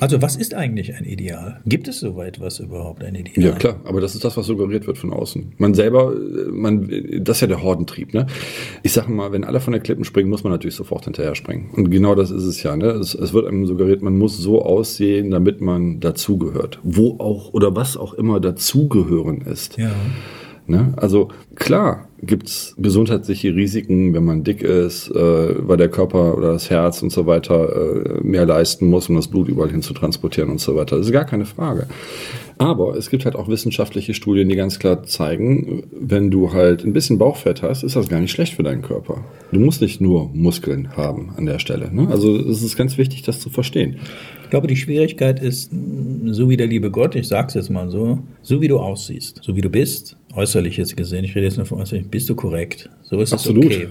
also 0.00 0.22
was 0.22 0.36
ist 0.36 0.54
eigentlich 0.54 0.94
ein 0.94 1.04
Ideal? 1.04 1.60
Gibt 1.66 1.88
es 1.88 2.00
so 2.00 2.20
etwas 2.22 2.60
überhaupt 2.60 3.02
ein 3.02 3.14
Ideal? 3.14 3.50
Ja 3.50 3.52
klar, 3.52 3.80
aber 3.84 4.00
das 4.00 4.14
ist 4.14 4.24
das, 4.24 4.36
was 4.36 4.46
suggeriert 4.46 4.86
wird 4.86 4.98
von 4.98 5.12
außen. 5.12 5.54
Man 5.58 5.74
selber, 5.74 6.14
man, 6.50 6.90
das 7.20 7.38
ist 7.38 7.40
ja 7.42 7.46
der 7.46 7.62
Hordentrieb. 7.62 8.14
Ne? 8.14 8.26
Ich 8.82 8.92
sage 8.92 9.10
mal, 9.10 9.32
wenn 9.32 9.44
alle 9.44 9.60
von 9.60 9.72
der 9.72 9.80
Klippen 9.80 10.04
springen, 10.04 10.30
muss 10.30 10.44
man 10.44 10.52
natürlich 10.52 10.76
sofort 10.76 11.04
hinterher 11.04 11.34
springen. 11.34 11.70
Und 11.76 11.90
genau 11.90 12.14
das 12.14 12.30
ist 12.30 12.44
es 12.44 12.62
ja. 12.62 12.76
Ne? 12.76 12.86
Es, 12.86 13.14
es 13.14 13.32
wird 13.32 13.46
einem 13.46 13.66
suggeriert, 13.66 14.02
man 14.02 14.16
muss 14.16 14.38
so 14.38 14.62
aussehen, 14.62 15.30
damit 15.30 15.60
man 15.60 16.00
dazugehört. 16.00 16.78
Wo 16.82 17.16
auch 17.18 17.52
oder 17.54 17.74
was 17.74 17.96
auch 17.96 18.14
immer 18.14 18.40
dazugehören 18.40 19.42
ist. 19.42 19.76
Ja. 19.78 19.92
Ne? 20.68 20.92
Also 20.96 21.28
klar 21.54 22.08
gibt 22.22 22.48
es 22.48 22.74
gesundheitliche 22.78 23.54
Risiken, 23.54 24.12
wenn 24.12 24.24
man 24.24 24.44
dick 24.44 24.62
ist, 24.62 25.08
äh, 25.10 25.68
weil 25.68 25.76
der 25.78 25.88
Körper 25.88 26.36
oder 26.36 26.52
das 26.52 26.68
Herz 26.68 27.02
und 27.02 27.10
so 27.10 27.26
weiter 27.26 27.94
äh, 27.96 28.20
mehr 28.22 28.44
leisten 28.44 28.90
muss, 28.90 29.08
um 29.08 29.16
das 29.16 29.28
Blut 29.28 29.48
überall 29.48 29.70
hin 29.70 29.82
zu 29.82 29.94
transportieren 29.94 30.50
und 30.50 30.60
so 30.60 30.76
weiter. 30.76 30.96
Das 30.98 31.06
ist 31.06 31.12
gar 31.12 31.24
keine 31.24 31.46
Frage. 31.46 31.86
Aber 32.58 32.96
es 32.96 33.08
gibt 33.08 33.24
halt 33.24 33.36
auch 33.36 33.48
wissenschaftliche 33.48 34.14
Studien, 34.14 34.48
die 34.48 34.56
ganz 34.56 34.78
klar 34.78 35.04
zeigen, 35.04 35.84
wenn 35.92 36.30
du 36.30 36.52
halt 36.52 36.84
ein 36.84 36.92
bisschen 36.92 37.16
Bauchfett 37.16 37.62
hast, 37.62 37.84
ist 37.84 37.96
das 37.96 38.08
gar 38.08 38.20
nicht 38.20 38.32
schlecht 38.32 38.54
für 38.54 38.64
deinen 38.64 38.82
Körper. 38.82 39.24
Du 39.52 39.60
musst 39.60 39.80
nicht 39.80 40.00
nur 40.00 40.28
Muskeln 40.34 40.96
haben 40.96 41.30
an 41.36 41.46
der 41.46 41.60
Stelle. 41.60 41.94
Ne? 41.94 42.08
Also 42.10 42.36
es 42.36 42.62
ist 42.62 42.76
ganz 42.76 42.98
wichtig, 42.98 43.22
das 43.22 43.40
zu 43.40 43.48
verstehen. 43.48 43.98
Ich 44.42 44.50
glaube, 44.50 44.66
die 44.66 44.76
Schwierigkeit 44.76 45.40
ist, 45.40 45.70
so 46.26 46.50
wie 46.50 46.56
der 46.56 46.66
liebe 46.66 46.90
Gott, 46.90 47.14
ich 47.14 47.28
sage 47.28 47.48
es 47.48 47.54
jetzt 47.54 47.70
mal 47.70 47.88
so, 47.90 48.18
so 48.42 48.60
wie 48.60 48.68
du 48.68 48.78
aussiehst, 48.78 49.40
so 49.42 49.54
wie 49.54 49.60
du 49.60 49.70
bist, 49.70 50.17
äußerlich 50.34 50.76
jetzt 50.76 50.96
gesehen, 50.96 51.24
ich 51.24 51.34
rede 51.34 51.46
jetzt 51.46 51.56
nur 51.56 51.66
von 51.66 51.80
äußerlich, 51.80 52.08
bist 52.08 52.28
du 52.28 52.34
korrekt. 52.34 52.90
So 53.02 53.20
ist 53.20 53.32
Absolut. 53.32 53.64
es 53.64 53.76
okay 53.76 53.88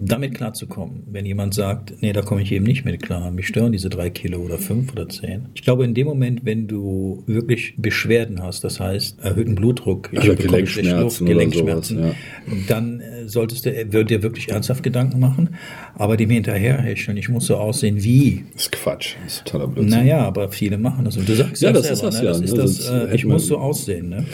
damit 0.00 0.34
klarzukommen. 0.34 1.02
Wenn 1.10 1.26
jemand 1.26 1.54
sagt, 1.54 1.94
nee, 2.00 2.12
da 2.12 2.22
komme 2.22 2.42
ich 2.42 2.52
eben 2.52 2.64
nicht 2.64 2.84
mit 2.84 3.02
klar, 3.02 3.30
mich 3.30 3.46
stören 3.46 3.72
diese 3.72 3.88
drei 3.88 4.10
Kilo 4.10 4.38
oder 4.38 4.58
fünf 4.58 4.92
oder 4.92 5.08
zehn. 5.08 5.46
Ich 5.54 5.62
glaube, 5.62 5.84
in 5.84 5.94
dem 5.94 6.06
Moment, 6.06 6.44
wenn 6.44 6.66
du 6.66 7.22
wirklich 7.26 7.74
Beschwerden 7.76 8.42
hast, 8.42 8.64
das 8.64 8.80
heißt 8.80 9.20
erhöhten 9.20 9.54
Blutdruck, 9.54 10.10
ich 10.12 10.20
also 10.20 10.34
Gelenkschmerzen, 10.34 11.00
Luft, 11.00 11.26
Gelenkschmerzen 11.26 11.98
sowas, 11.98 12.14
ja. 12.46 12.54
dann 12.68 13.00
äh, 13.00 13.28
solltest 13.28 13.66
du, 13.66 13.92
wird 13.92 14.10
dir 14.10 14.22
wirklich 14.22 14.48
ernsthaft 14.48 14.82
Gedanken 14.82 15.20
machen. 15.20 15.50
Aber 15.94 16.16
dem 16.16 16.30
hinterherhecheln, 16.30 17.16
ich 17.16 17.28
muss 17.28 17.46
so 17.46 17.56
aussehen 17.56 18.02
wie. 18.02 18.44
Das 18.52 18.62
ist 18.62 18.72
Quatsch, 18.72 19.16
das 19.24 19.34
ist 19.34 19.44
totaler 19.44 19.68
Blödsinn. 19.68 19.90
Naja, 19.90 20.18
aber 20.20 20.50
viele 20.50 20.78
machen 20.78 21.04
das. 21.04 21.16
Und 21.16 21.28
du 21.28 21.34
sagst 21.34 21.62
ja, 21.62 21.72
das 21.72 21.86
selber, 21.86 21.94
ist 21.94 22.02
das, 22.02 22.20
ne? 22.20 22.24
ja, 22.24 22.32
das, 22.32 22.40
ist 22.40 22.52
ne? 22.54 22.62
das 22.62 23.10
äh, 23.10 23.14
ich 23.14 23.24
muss 23.24 23.46
so 23.46 23.58
aussehen. 23.58 24.08
Ne? 24.08 24.24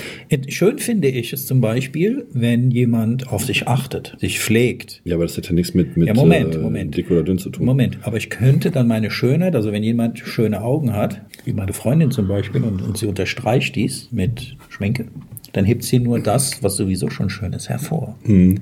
Schön 0.48 0.78
finde 0.78 1.08
ich 1.08 1.32
es 1.32 1.46
zum 1.46 1.60
Beispiel, 1.60 2.26
wenn 2.32 2.70
jemand 2.70 3.28
auf 3.28 3.44
sich 3.44 3.66
achtet, 3.68 4.16
sich 4.20 4.40
pflegt. 4.40 5.00
Ja, 5.04 5.14
aber 5.16 5.24
das 5.24 5.36
hat 5.36 5.48
ja 5.48 5.53
nichts 5.54 5.74
mit, 5.74 5.96
mit 5.96 6.08
ja, 6.08 6.14
Moment, 6.14 6.54
äh, 6.54 6.58
Moment. 6.58 6.96
dick 6.96 7.10
oder 7.10 7.22
dünn 7.22 7.38
zu 7.38 7.50
tun. 7.50 7.66
Moment, 7.66 7.98
aber 8.02 8.16
ich 8.16 8.30
könnte 8.30 8.70
dann 8.70 8.86
meine 8.86 9.10
Schönheit, 9.10 9.54
also 9.54 9.72
wenn 9.72 9.82
jemand 9.82 10.18
schöne 10.18 10.62
Augen 10.62 10.92
hat, 10.92 11.22
wie 11.44 11.52
meine 11.52 11.72
Freundin 11.72 12.10
zum 12.10 12.28
Beispiel, 12.28 12.62
und, 12.62 12.82
und 12.82 12.98
sie 12.98 13.06
unterstreicht 13.06 13.76
dies 13.76 14.08
mit 14.12 14.56
Schminke, 14.68 15.06
dann 15.52 15.64
hebt 15.64 15.84
sie 15.84 16.00
nur 16.00 16.18
das, 16.20 16.62
was 16.62 16.76
sowieso 16.76 17.10
schon 17.10 17.30
schön 17.30 17.52
ist, 17.52 17.68
hervor. 17.68 18.16
Mhm. 18.24 18.60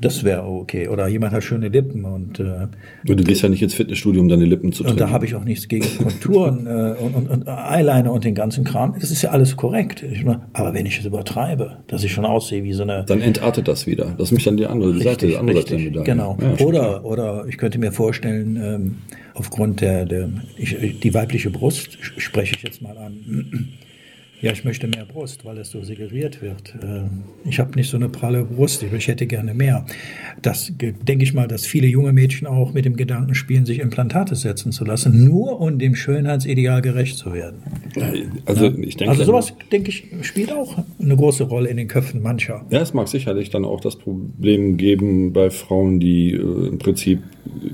Das 0.00 0.24
wäre 0.24 0.44
okay. 0.44 0.88
Oder 0.88 1.08
jemand 1.08 1.32
hat 1.32 1.42
schöne 1.42 1.68
Lippen 1.68 2.04
und. 2.04 2.40
Äh, 2.40 2.68
du 3.04 3.16
gehst 3.16 3.42
ja 3.42 3.48
nicht 3.48 3.62
ins 3.62 3.74
Fitnessstudio, 3.74 4.20
um 4.20 4.28
deine 4.28 4.44
Lippen 4.44 4.72
zu 4.72 4.82
trainieren. 4.82 5.02
Und 5.02 5.08
da 5.08 5.12
habe 5.12 5.26
ich 5.26 5.34
auch 5.34 5.44
nichts 5.44 5.68
gegen 5.68 5.86
Konturen 5.98 6.66
äh, 6.66 6.94
und, 7.00 7.14
und, 7.14 7.28
und, 7.28 7.48
Eyeliner 7.48 8.12
und 8.12 8.24
den 8.24 8.34
ganzen 8.34 8.64
Kram. 8.64 8.94
Das 8.98 9.10
ist 9.10 9.22
ja 9.22 9.30
alles 9.30 9.56
korrekt. 9.56 10.04
aber 10.52 10.74
wenn 10.74 10.86
ich 10.86 10.98
es 10.98 11.04
übertreibe, 11.04 11.78
dass 11.86 12.04
ich 12.04 12.12
schon 12.12 12.24
aussehe 12.24 12.64
wie 12.64 12.72
so 12.72 12.82
eine. 12.82 13.04
Dann 13.04 13.20
entartet 13.20 13.68
das 13.68 13.86
wieder. 13.86 14.14
Das 14.16 14.28
ist 14.28 14.32
mich 14.32 14.44
dann 14.44 14.56
die 14.56 14.66
andere 14.66 14.90
richtig, 14.90 15.04
Seite, 15.04 15.26
die 15.26 15.36
andere 15.36 15.58
richtig, 15.58 15.84
Seite 15.84 16.02
Genau. 16.04 16.38
Ja, 16.40 16.64
oder, 16.64 17.04
oder 17.04 17.46
ich 17.48 17.58
könnte 17.58 17.78
mir 17.78 17.92
vorstellen, 17.92 18.56
ähm, 18.56 18.96
aufgrund 19.34 19.80
der, 19.80 20.04
der 20.06 20.28
ich, 20.56 21.00
die 21.00 21.14
weibliche 21.14 21.50
Brust 21.50 21.98
spreche 22.00 22.56
ich 22.56 22.62
jetzt 22.62 22.82
mal 22.82 22.96
an 22.98 23.68
ja, 24.40 24.52
ich 24.52 24.64
möchte 24.64 24.86
mehr 24.86 25.04
Brust, 25.04 25.44
weil 25.44 25.58
es 25.58 25.70
so 25.70 25.82
suggeriert 25.82 26.40
wird. 26.42 26.74
Ähm, 26.82 27.24
ich 27.44 27.58
habe 27.58 27.74
nicht 27.74 27.90
so 27.90 27.96
eine 27.96 28.08
pralle 28.08 28.44
Brust, 28.44 28.82
ich 28.82 29.08
hätte 29.08 29.26
gerne 29.26 29.52
mehr. 29.52 29.84
Das 30.42 30.72
denke 30.78 31.24
ich 31.24 31.34
mal, 31.34 31.48
dass 31.48 31.66
viele 31.66 31.88
junge 31.88 32.12
Mädchen 32.12 32.46
auch 32.46 32.72
mit 32.72 32.84
dem 32.84 32.96
Gedanken 32.96 33.34
spielen, 33.34 33.66
sich 33.66 33.80
Implantate 33.80 34.36
setzen 34.36 34.70
zu 34.70 34.84
lassen, 34.84 35.24
nur 35.24 35.60
um 35.60 35.78
dem 35.78 35.94
Schönheitsideal 35.94 36.82
gerecht 36.82 37.18
zu 37.18 37.32
werden. 37.32 37.62
Also, 38.46 38.66
ich 38.66 38.96
denke, 38.96 39.10
also 39.10 39.24
sowas, 39.24 39.52
denke 39.72 39.90
ich, 39.90 40.04
spielt 40.22 40.52
auch 40.52 40.78
eine 41.00 41.16
große 41.16 41.44
Rolle 41.44 41.68
in 41.68 41.76
den 41.76 41.88
Köpfen 41.88 42.22
mancher. 42.22 42.64
Ja, 42.70 42.80
es 42.80 42.94
mag 42.94 43.08
sicherlich 43.08 43.50
dann 43.50 43.64
auch 43.64 43.80
das 43.80 43.96
Problem 43.96 44.76
geben 44.76 45.32
bei 45.32 45.50
Frauen, 45.50 45.98
die 45.98 46.32
äh, 46.32 46.68
im 46.68 46.78
Prinzip 46.78 47.22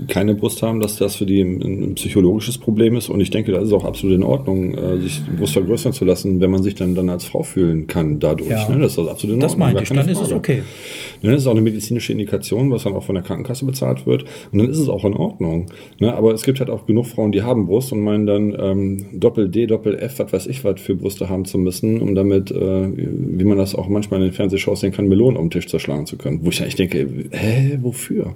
keine 0.09 0.35
Brust 0.35 0.62
haben, 0.62 0.80
dass 0.80 0.97
das 0.97 1.16
für 1.16 1.26
die 1.26 1.40
ein, 1.40 1.94
psychologisches 1.94 2.59
Problem 2.59 2.97
ist. 2.97 3.09
Und 3.09 3.21
ich 3.21 3.30
denke, 3.30 3.52
das 3.52 3.64
ist 3.64 3.73
auch 3.73 3.85
absolut 3.85 4.16
in 4.16 4.23
Ordnung, 4.23 4.75
äh, 4.75 4.99
sich 5.00 5.23
die 5.25 5.37
Brust 5.37 5.52
vergrößern 5.52 5.92
zu 5.92 6.04
lassen, 6.04 6.40
wenn 6.40 6.50
man 6.50 6.53
sich 6.62 6.75
dann, 6.75 6.94
dann 6.94 7.08
als 7.08 7.25
Frau 7.25 7.42
fühlen 7.42 7.87
kann 7.87 8.20
dadurch. 8.20 8.50
Ja. 8.50 8.68
Ne? 8.68 8.80
Das 8.80 8.92
ist 8.92 8.99
absolut 8.99 9.34
in 9.34 9.40
das 9.40 9.52
Ordnung. 9.52 9.75
Das 9.75 9.75
meinte 9.75 9.82
ich, 9.82 9.88
dann 9.88 9.99
Frage. 9.99 10.12
ist 10.12 10.20
es 10.20 10.32
okay. 10.32 10.62
Ne? 11.23 11.32
Das 11.32 11.42
ist 11.42 11.46
auch 11.46 11.52
eine 11.52 11.61
medizinische 11.61 12.12
Indikation, 12.12 12.70
was 12.70 12.84
dann 12.84 12.94
auch 12.94 13.04
von 13.04 13.14
der 13.14 13.25
Krankenkasse 13.25 13.64
bezahlt 13.64 14.06
wird. 14.06 14.25
Und 14.52 14.58
dann 14.58 14.68
ist 14.68 14.78
es 14.78 14.88
auch 14.88 15.04
in 15.04 15.14
Ordnung. 15.14 15.66
Ne? 16.00 16.14
Aber 16.14 16.32
es 16.32 16.42
gibt 16.42 16.61
halt 16.61 16.70
auch 16.70 16.87
genug 16.87 17.06
Frauen, 17.06 17.32
die 17.32 17.42
haben 17.42 17.66
Brust 17.66 17.92
und 17.92 18.00
meinen 18.00 18.26
dann 18.26 18.56
ähm, 18.58 19.06
Doppel-D, 19.12 19.66
Doppel-F, 19.66 20.18
was 20.18 20.32
weiß 20.32 20.46
ich 20.46 20.64
was 20.64 20.80
für 20.80 20.94
Brüste 20.94 21.28
haben 21.28 21.44
zu 21.44 21.58
müssen, 21.58 22.00
um 22.00 22.14
damit 22.14 22.50
äh, 22.50 22.88
wie 22.96 23.44
man 23.44 23.58
das 23.58 23.75
auch 23.75 23.88
manchmal 23.88 24.20
in 24.20 24.26
den 24.26 24.32
Fernsehshows 24.32 24.80
sehen 24.80 24.92
kann, 24.92 25.08
Melonen 25.08 25.37
auf 25.37 25.44
den 25.44 25.50
Tisch 25.50 25.68
zerschlagen 25.68 26.06
zu 26.06 26.16
können. 26.16 26.40
Wo 26.42 26.50
ich 26.50 26.61
eigentlich 26.61 26.76
denke, 26.76 27.08
hä, 27.30 27.78
wofür? 27.82 28.34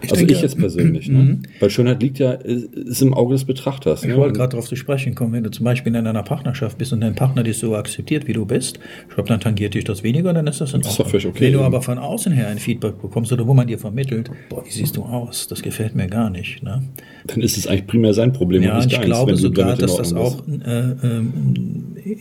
Ich 0.00 0.10
also 0.10 0.16
denke- 0.16 0.34
ich 0.34 0.42
jetzt 0.42 0.58
persönlich, 0.58 1.08
ne? 1.08 1.40
Weil 1.60 1.70
Schönheit 1.70 2.02
liegt 2.02 2.18
ja, 2.18 2.32
ist 2.32 2.74
ist 2.74 3.02
im 3.02 3.14
Auge 3.14 3.34
des 3.34 3.44
Betrachters. 3.44 4.02
Ich 4.02 4.08
ne? 4.08 4.16
wollte 4.16 4.34
gerade 4.34 4.50
darauf 4.50 4.66
zu 4.68 4.76
sprechen 4.76 5.14
kommen, 5.14 5.32
wenn 5.32 5.42
du 5.44 5.50
zum 5.50 5.64
Beispiel 5.64 5.94
in 5.94 6.06
einer 6.06 6.22
Partnerschaft 6.22 6.78
bist 6.78 6.92
und 6.92 7.00
dein 7.00 7.14
Partner 7.14 7.42
dich 7.42 7.58
so 7.58 7.74
akzeptiert, 7.76 8.26
wie 8.26 8.32
du 8.32 8.44
bist, 8.46 8.78
ich 9.08 9.14
glaube, 9.14 9.28
dann 9.28 9.40
tangiert 9.40 9.74
dich 9.74 9.84
das 9.84 10.02
weniger, 10.02 10.32
dann 10.32 10.46
ist 10.46 10.60
das 10.60 10.72
in 10.74 10.80
ist 10.80 10.86
Ordnung. 10.88 11.04
doch 11.04 11.10
völlig 11.10 11.26
okay. 11.26 11.40
Wenn 11.46 11.52
du 11.54 11.60
aber 11.60 11.82
von 11.82 11.98
außen 11.98 12.32
her 12.32 12.48
ein 12.48 12.58
Feedback 12.58 13.00
bekommst 13.00 13.32
oder 13.32 13.46
wo 13.46 13.54
man 13.54 13.66
dir 13.66 13.78
vermittelt, 13.78 14.30
boah, 14.48 14.64
wie 14.64 14.70
siehst 14.70 14.96
du 14.96 15.02
aus, 15.02 15.46
das 15.48 15.62
gefällt 15.62 15.94
mir 15.94 16.06
gar 16.06 16.30
nicht. 16.30 16.62
Ne? 16.62 16.82
Dann 17.28 17.40
ist 17.42 17.56
es 17.56 17.66
eigentlich 17.66 17.86
primär 17.86 18.14
sein 18.14 18.32
Problem 18.32 18.62
Ja, 18.62 18.70
und 18.70 18.76
und 18.78 18.84
nicht 18.86 18.92
ich 18.92 18.98
deins, 18.98 19.06
glaube 19.06 19.30
wenn 19.32 19.36
du 19.36 19.42
sogar, 19.42 19.76
dass 19.76 19.96
das 19.96 20.12
auch 20.14 20.38
äh, 20.48 20.80
ähm, 21.02 21.32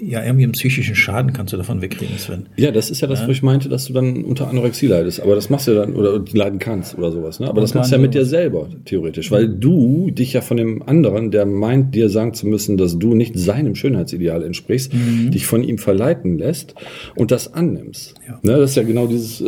ja 0.02 0.24
irgendwie 0.24 0.44
einen 0.44 0.52
psychischen 0.52 0.96
Schaden 0.96 1.34
kannst 1.34 1.54
du 1.54 1.58
davon 1.58 1.82
wegkriegen, 1.82 2.18
Sven. 2.18 2.46
Ja, 2.58 2.72
das 2.72 2.90
ist 2.90 3.02
ja 3.02 3.08
das, 3.08 3.26
wo 3.26 3.32
ich 3.32 3.42
meinte, 3.42 3.70
dass 3.70 3.86
du 3.86 3.94
dann 3.94 4.24
unter 4.26 4.50
Anorexie 4.50 4.88
leidest. 4.88 5.22
Aber 5.22 5.36
das 5.36 5.50
machst 5.50 5.68
du 5.68 5.72
ja 5.72 5.82
dann, 5.82 5.96
oder 5.96 6.24
leiden 6.34 6.60
kannst 6.60 6.98
oder 6.98 7.12
sowas. 7.12 7.40
Ne? 7.40 7.48
Aber 7.48 7.62
das 7.62 7.72
Unter 7.72 7.80
machst 7.80 7.92
du 7.92 7.96
ja 7.96 8.02
mit 8.02 8.14
dir 8.14 8.26
selber, 8.26 8.68
theoretisch. 8.86 9.32
Weil 9.32 9.48
du 9.48 10.12
dich 10.12 10.34
ja 10.34 10.42
von 10.42 10.58
dem 10.58 10.84
anderen, 10.84 11.32
der 11.32 11.46
meint, 11.46 11.96
dir 11.96 12.10
sagen 12.10 12.34
zu 12.34 12.48
müssen, 12.48 12.78
dass 12.78 13.00
du 13.00 13.16
nicht 13.16 13.38
seinem 13.40 13.76
Schönheitsideal 13.76 14.44
entsprichst, 14.44 14.94
Mhm. 14.94 15.32
dich 15.32 15.46
von 15.46 15.64
ihm 15.64 15.78
verleiten 15.78 16.38
lässt 16.38 16.76
und 17.16 17.32
das 17.32 17.54
annimmst. 17.54 18.16
Ja. 18.28 18.40
Ne? 18.44 18.58
Das 18.60 18.72
ist 18.72 18.76
ja 18.76 18.84
genau 18.84 19.08
dieses, 19.08 19.40
äh, 19.42 19.46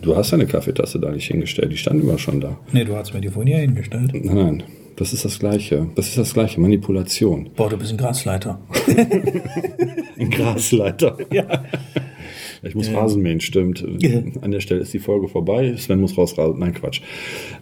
du 0.00 0.16
hast 0.16 0.30
ja 0.30 0.38
eine 0.38 0.46
Kaffeetasse 0.46 1.00
da 1.00 1.10
nicht 1.10 1.26
hingestellt, 1.26 1.72
die 1.72 1.76
stand 1.76 2.02
immer 2.02 2.18
schon 2.18 2.40
da. 2.40 2.56
Nee, 2.72 2.84
du 2.84 2.94
hast 2.94 3.12
mir 3.14 3.20
die 3.20 3.28
vorhin 3.28 3.52
hier 3.52 3.60
hingestellt. 3.62 4.10
Nein, 4.12 4.34
nein. 4.36 4.59
Das 5.00 5.14
ist 5.14 5.24
das 5.24 5.38
Gleiche. 5.38 5.88
Das 5.94 6.08
ist 6.08 6.18
das 6.18 6.34
Gleiche. 6.34 6.60
Manipulation. 6.60 7.48
Boah, 7.56 7.70
du 7.70 7.78
bist 7.78 7.90
ein 7.90 7.96
Grasleiter. 7.96 8.60
Ein 10.18 10.28
Grasleiter. 10.28 11.16
ja. 11.32 11.64
Ich 12.62 12.74
muss 12.74 12.92
Rasen 12.92 13.22
mähen, 13.22 13.40
stimmt. 13.40 13.82
Ja. 14.00 14.20
An 14.42 14.50
der 14.50 14.60
Stelle 14.60 14.82
ist 14.82 14.92
die 14.92 14.98
Folge 14.98 15.28
vorbei. 15.28 15.74
Sven 15.78 16.02
muss 16.02 16.18
rausrasen. 16.18 16.58
Nein, 16.58 16.74
Quatsch. 16.74 17.00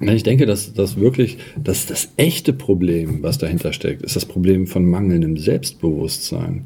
Nein, 0.00 0.16
Ich 0.16 0.24
denke, 0.24 0.46
dass 0.46 0.72
das 0.72 0.98
wirklich, 0.98 1.38
dass 1.56 1.86
das 1.86 2.10
echte 2.16 2.52
Problem, 2.52 3.22
was 3.22 3.38
dahinter 3.38 3.72
steckt, 3.72 4.02
ist 4.02 4.16
das 4.16 4.26
Problem 4.26 4.66
von 4.66 4.84
mangelndem 4.84 5.36
Selbstbewusstsein. 5.36 6.64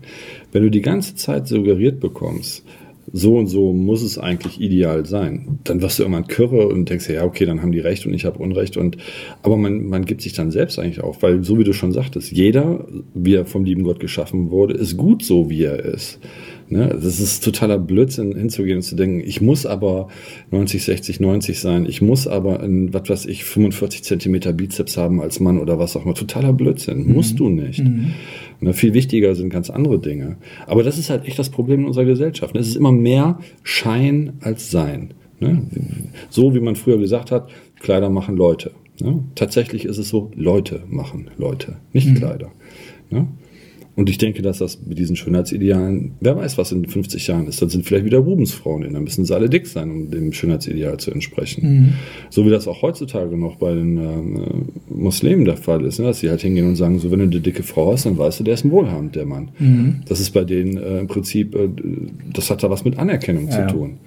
Wenn 0.52 0.62
du 0.62 0.70
die 0.70 0.80
ganze 0.80 1.16
Zeit 1.16 1.48
suggeriert 1.48 2.00
bekommst, 2.00 2.64
so 3.12 3.36
und 3.36 3.46
so 3.46 3.72
muss 3.72 4.02
es 4.02 4.18
eigentlich 4.18 4.60
ideal 4.60 5.04
sein, 5.04 5.58
dann 5.64 5.82
wirst 5.82 5.98
du 5.98 6.02
irgendwann 6.02 6.26
kürre 6.26 6.68
und 6.68 6.88
denkst 6.88 7.08
ja, 7.10 7.24
okay, 7.24 7.44
dann 7.44 7.60
haben 7.60 7.72
die 7.72 7.80
recht 7.80 8.06
und 8.06 8.14
ich 8.14 8.24
habe 8.24 8.38
Unrecht. 8.38 8.76
Und, 8.76 8.96
aber 9.42 9.56
man, 9.56 9.84
man 9.84 10.04
gibt 10.04 10.22
sich 10.22 10.32
dann 10.32 10.50
selbst 10.50 10.78
eigentlich 10.78 11.00
auf, 11.02 11.22
weil 11.22 11.44
so 11.44 11.58
wie 11.58 11.64
du 11.64 11.72
schon 11.72 11.92
sagtest, 11.92 12.32
jeder, 12.32 12.86
wie 13.14 13.34
er 13.34 13.44
vom 13.44 13.64
lieben 13.64 13.84
Gott 13.84 14.00
geschaffen 14.00 14.50
wurde, 14.50 14.74
ist 14.74 14.96
gut 14.96 15.24
so, 15.24 15.50
wie 15.50 15.64
er 15.64 15.78
ist. 15.78 16.18
Ne? 16.72 16.88
Das 16.88 17.20
ist 17.20 17.44
totaler 17.44 17.78
Blödsinn, 17.78 18.34
hinzugehen 18.34 18.78
und 18.78 18.82
zu 18.82 18.96
denken, 18.96 19.20
ich 19.20 19.42
muss 19.42 19.66
aber 19.66 20.08
90, 20.50 20.82
60, 20.82 21.20
90 21.20 21.60
sein, 21.60 21.84
ich 21.84 22.00
muss 22.00 22.26
aber 22.26 22.62
in, 22.62 22.94
was 22.94 23.10
weiß 23.10 23.26
ich, 23.26 23.44
45 23.44 24.02
Zentimeter 24.02 24.54
Bizeps 24.54 24.96
haben 24.96 25.20
als 25.20 25.38
Mann 25.38 25.58
oder 25.58 25.78
was 25.78 25.94
auch 25.96 26.06
immer. 26.06 26.14
Totaler 26.14 26.54
Blödsinn. 26.54 27.12
Musst 27.12 27.38
du 27.38 27.50
nicht. 27.50 27.84
Ne, 28.60 28.72
viel 28.72 28.94
wichtiger 28.94 29.34
sind 29.34 29.50
ganz 29.50 29.68
andere 29.68 29.98
Dinge. 29.98 30.38
Aber 30.66 30.82
das 30.82 30.96
ist 30.96 31.10
halt 31.10 31.26
echt 31.26 31.38
das 31.38 31.50
Problem 31.50 31.80
in 31.80 31.86
unserer 31.86 32.06
Gesellschaft. 32.06 32.54
ne? 32.54 32.60
Es 32.60 32.68
ist 32.68 32.76
immer 32.76 32.92
mehr 32.92 33.38
Schein 33.62 34.32
als 34.40 34.70
Sein. 34.70 35.12
Ne? 35.40 35.66
So 36.30 36.54
wie 36.54 36.60
man 36.60 36.76
früher 36.76 36.96
gesagt 36.96 37.30
hat, 37.30 37.50
Kleider 37.80 38.08
machen 38.08 38.34
Leute. 38.34 38.70
Ne? 38.98 39.24
Tatsächlich 39.34 39.84
ist 39.84 39.98
es 39.98 40.08
so, 40.08 40.30
Leute 40.36 40.84
machen 40.88 41.28
Leute, 41.36 41.76
nicht 41.92 42.14
Kleider. 42.14 42.50
Ne? 43.10 43.26
Und 43.94 44.08
ich 44.08 44.16
denke, 44.16 44.40
dass 44.40 44.56
das 44.58 44.78
mit 44.86 44.98
diesen 44.98 45.16
Schönheitsidealen, 45.16 46.12
wer 46.20 46.34
weiß, 46.36 46.56
was 46.56 46.72
in 46.72 46.86
50 46.86 47.26
Jahren 47.26 47.46
ist, 47.46 47.60
dann 47.60 47.68
sind 47.68 47.84
vielleicht 47.84 48.06
wieder 48.06 48.18
Rubensfrauen 48.18 48.82
in, 48.84 48.94
dann 48.94 49.04
müssen 49.04 49.24
sie 49.26 49.34
alle 49.34 49.50
dick 49.50 49.66
sein, 49.66 49.90
um 49.90 50.10
dem 50.10 50.32
Schönheitsideal 50.32 50.96
zu 50.96 51.10
entsprechen. 51.10 51.94
So 52.30 52.46
wie 52.46 52.50
das 52.50 52.66
auch 52.68 52.80
heutzutage 52.80 53.36
noch 53.36 53.56
bei 53.56 53.74
den 53.74 53.98
ähm, 53.98 54.64
Muslimen 54.88 55.44
der 55.44 55.58
Fall 55.58 55.84
ist, 55.84 55.98
ne? 55.98 56.06
dass 56.06 56.20
sie 56.20 56.30
halt 56.30 56.40
hingehen 56.40 56.66
und 56.68 56.76
sagen, 56.76 56.98
so 57.00 57.10
wenn 57.10 57.18
du 57.18 57.26
eine 57.26 57.40
dicke 57.40 57.62
Frau 57.62 57.92
hast, 57.92 58.06
dann 58.06 58.16
weißt 58.16 58.40
du, 58.40 58.44
der 58.44 58.54
ist 58.54 58.64
ein 58.64 58.70
wohlhabend, 58.70 59.14
der 59.14 59.26
Mann. 59.26 59.50
Das 60.08 60.20
ist 60.20 60.30
bei 60.30 60.44
denen 60.44 60.78
äh, 60.78 61.00
im 61.00 61.06
Prinzip, 61.08 61.54
äh, 61.54 61.68
das 62.32 62.50
hat 62.50 62.62
da 62.62 62.70
was 62.70 62.84
mit 62.86 62.98
Anerkennung 62.98 63.48
Ja. 63.48 63.68
zu 63.68 63.74
tun. 63.76 63.98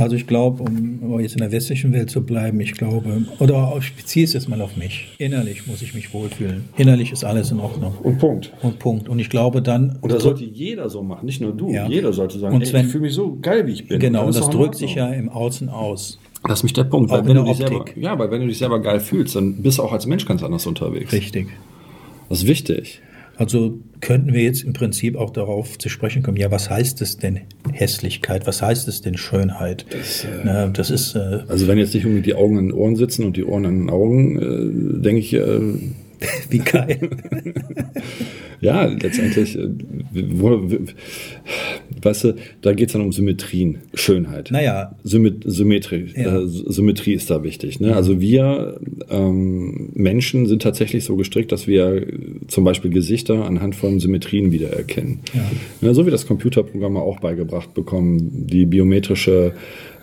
Also 0.00 0.16
ich 0.16 0.26
glaube, 0.26 0.62
um 0.62 1.20
jetzt 1.20 1.32
in 1.32 1.38
der 1.40 1.52
westlichen 1.52 1.92
Welt 1.92 2.10
zu 2.10 2.22
bleiben, 2.22 2.60
ich 2.60 2.72
glaube, 2.72 3.22
oder 3.38 3.74
ich 3.78 3.94
beziehe 3.94 4.24
es 4.24 4.32
jetzt 4.32 4.48
mal 4.48 4.60
auf 4.60 4.76
mich. 4.76 5.08
Innerlich 5.18 5.66
muss 5.66 5.82
ich 5.82 5.94
mich 5.94 6.12
wohlfühlen. 6.12 6.64
Innerlich 6.76 7.12
ist 7.12 7.24
alles 7.24 7.50
in 7.50 7.60
Ordnung. 7.60 7.94
Und 8.02 8.18
Punkt. 8.18 8.52
Und 8.62 8.78
Punkt. 8.78 9.08
Und 9.08 9.18
ich 9.18 9.30
glaube 9.30 9.62
dann, 9.62 9.98
Und 10.00 10.12
das 10.12 10.22
sollte 10.22 10.44
jeder 10.44 10.88
so 10.88 11.02
machen, 11.02 11.26
nicht 11.26 11.40
nur 11.40 11.52
du. 11.52 11.70
Ja. 11.70 11.86
Jeder 11.88 12.12
sollte 12.12 12.38
sagen, 12.38 12.54
Und 12.54 12.62
ey, 12.62 12.66
Sven- 12.68 12.86
ich 12.86 12.92
fühle 12.92 13.02
mich 13.02 13.14
so 13.14 13.38
geil, 13.40 13.66
wie 13.66 13.72
ich 13.72 13.86
bin. 13.88 13.98
genau, 14.00 14.26
und 14.26 14.34
das 14.36 14.48
drückt 14.50 14.76
sich 14.76 14.94
ja 14.94 15.08
im 15.08 15.28
Außen 15.28 15.68
aus. 15.68 16.18
Das 16.46 16.60
ist 16.60 16.62
mich 16.62 16.72
der 16.72 16.84
Punkt. 16.84 17.10
Auch 17.10 17.18
Weil 17.18 17.26
wenn 17.26 17.36
du 17.36 17.44
dich 17.44 17.56
selber, 17.56 17.84
ja, 17.96 18.18
weil 18.18 18.30
wenn 18.30 18.40
du 18.42 18.46
dich 18.46 18.58
selber 18.58 18.80
geil 18.80 19.00
fühlst, 19.00 19.34
dann 19.34 19.60
bist 19.62 19.78
du 19.78 19.82
auch 19.82 19.92
als 19.92 20.06
Mensch 20.06 20.24
ganz 20.24 20.42
anders 20.42 20.66
unterwegs. 20.66 21.12
Richtig. 21.12 21.48
Das 22.28 22.38
ist 22.42 22.46
wichtig. 22.46 23.00
Also 23.38 23.78
könnten 24.00 24.34
wir 24.34 24.42
jetzt 24.42 24.64
im 24.64 24.72
Prinzip 24.72 25.14
auch 25.16 25.30
darauf 25.30 25.78
zu 25.78 25.88
sprechen 25.88 26.24
kommen, 26.24 26.36
ja, 26.36 26.50
was 26.50 26.68
heißt 26.68 27.00
es 27.02 27.18
denn 27.18 27.40
Hässlichkeit? 27.72 28.48
Was 28.48 28.62
heißt 28.62 28.88
es 28.88 29.00
denn 29.00 29.16
Schönheit? 29.16 29.86
Das, 29.90 30.26
Na, 30.44 30.66
das 30.66 30.90
ist, 30.90 31.14
äh, 31.14 31.40
Also 31.46 31.68
wenn 31.68 31.78
jetzt 31.78 31.94
nicht 31.94 32.04
unbedingt 32.04 32.26
die 32.26 32.34
Augen 32.34 32.58
an 32.58 32.66
den 32.66 32.72
Ohren 32.72 32.96
sitzen 32.96 33.24
und 33.24 33.36
die 33.36 33.44
Ohren 33.44 33.64
an 33.64 33.78
den 33.78 33.90
Augen, 33.90 34.38
äh, 34.38 35.02
denke 35.02 35.20
ich, 35.20 35.32
äh, 35.34 35.60
wie 36.50 36.58
geil. 36.58 36.98
ja, 38.60 38.84
letztendlich, 38.86 39.56
äh, 39.58 39.68
weißt 42.02 42.24
du, 42.24 42.34
da 42.62 42.72
geht 42.72 42.88
es 42.88 42.92
dann 42.92 43.02
um 43.02 43.12
Symmetrien, 43.12 43.78
Schönheit. 43.94 44.50
naja, 44.50 44.96
Symmet 45.04 45.42
Symmetrie, 45.46 46.06
Ja. 46.16 46.40
äh, 46.40 46.46
Symmetrie 46.46 47.12
ist 47.14 47.30
da 47.30 47.42
wichtig. 47.42 47.80
Ne? 47.80 47.94
Also 47.94 48.20
wir 48.20 48.80
ähm, 49.10 49.90
Menschen 49.94 50.46
sind 50.46 50.62
tatsächlich 50.62 51.04
so 51.04 51.16
gestrickt, 51.16 51.52
dass 51.52 51.66
wir 51.66 52.06
zum 52.48 52.64
Beispiel 52.64 52.90
Gesichter 52.90 53.44
anhand 53.44 53.76
von 53.76 54.00
Symmetrien 54.00 54.52
wiedererkennen. 54.52 55.20
Ja. 55.34 55.88
Ja, 55.88 55.94
so 55.94 56.06
wie 56.06 56.10
das 56.10 56.26
Computerprogramme 56.26 57.00
auch 57.00 57.20
beigebracht 57.20 57.74
bekommen, 57.74 58.46
die 58.46 58.66
biometrische 58.66 59.52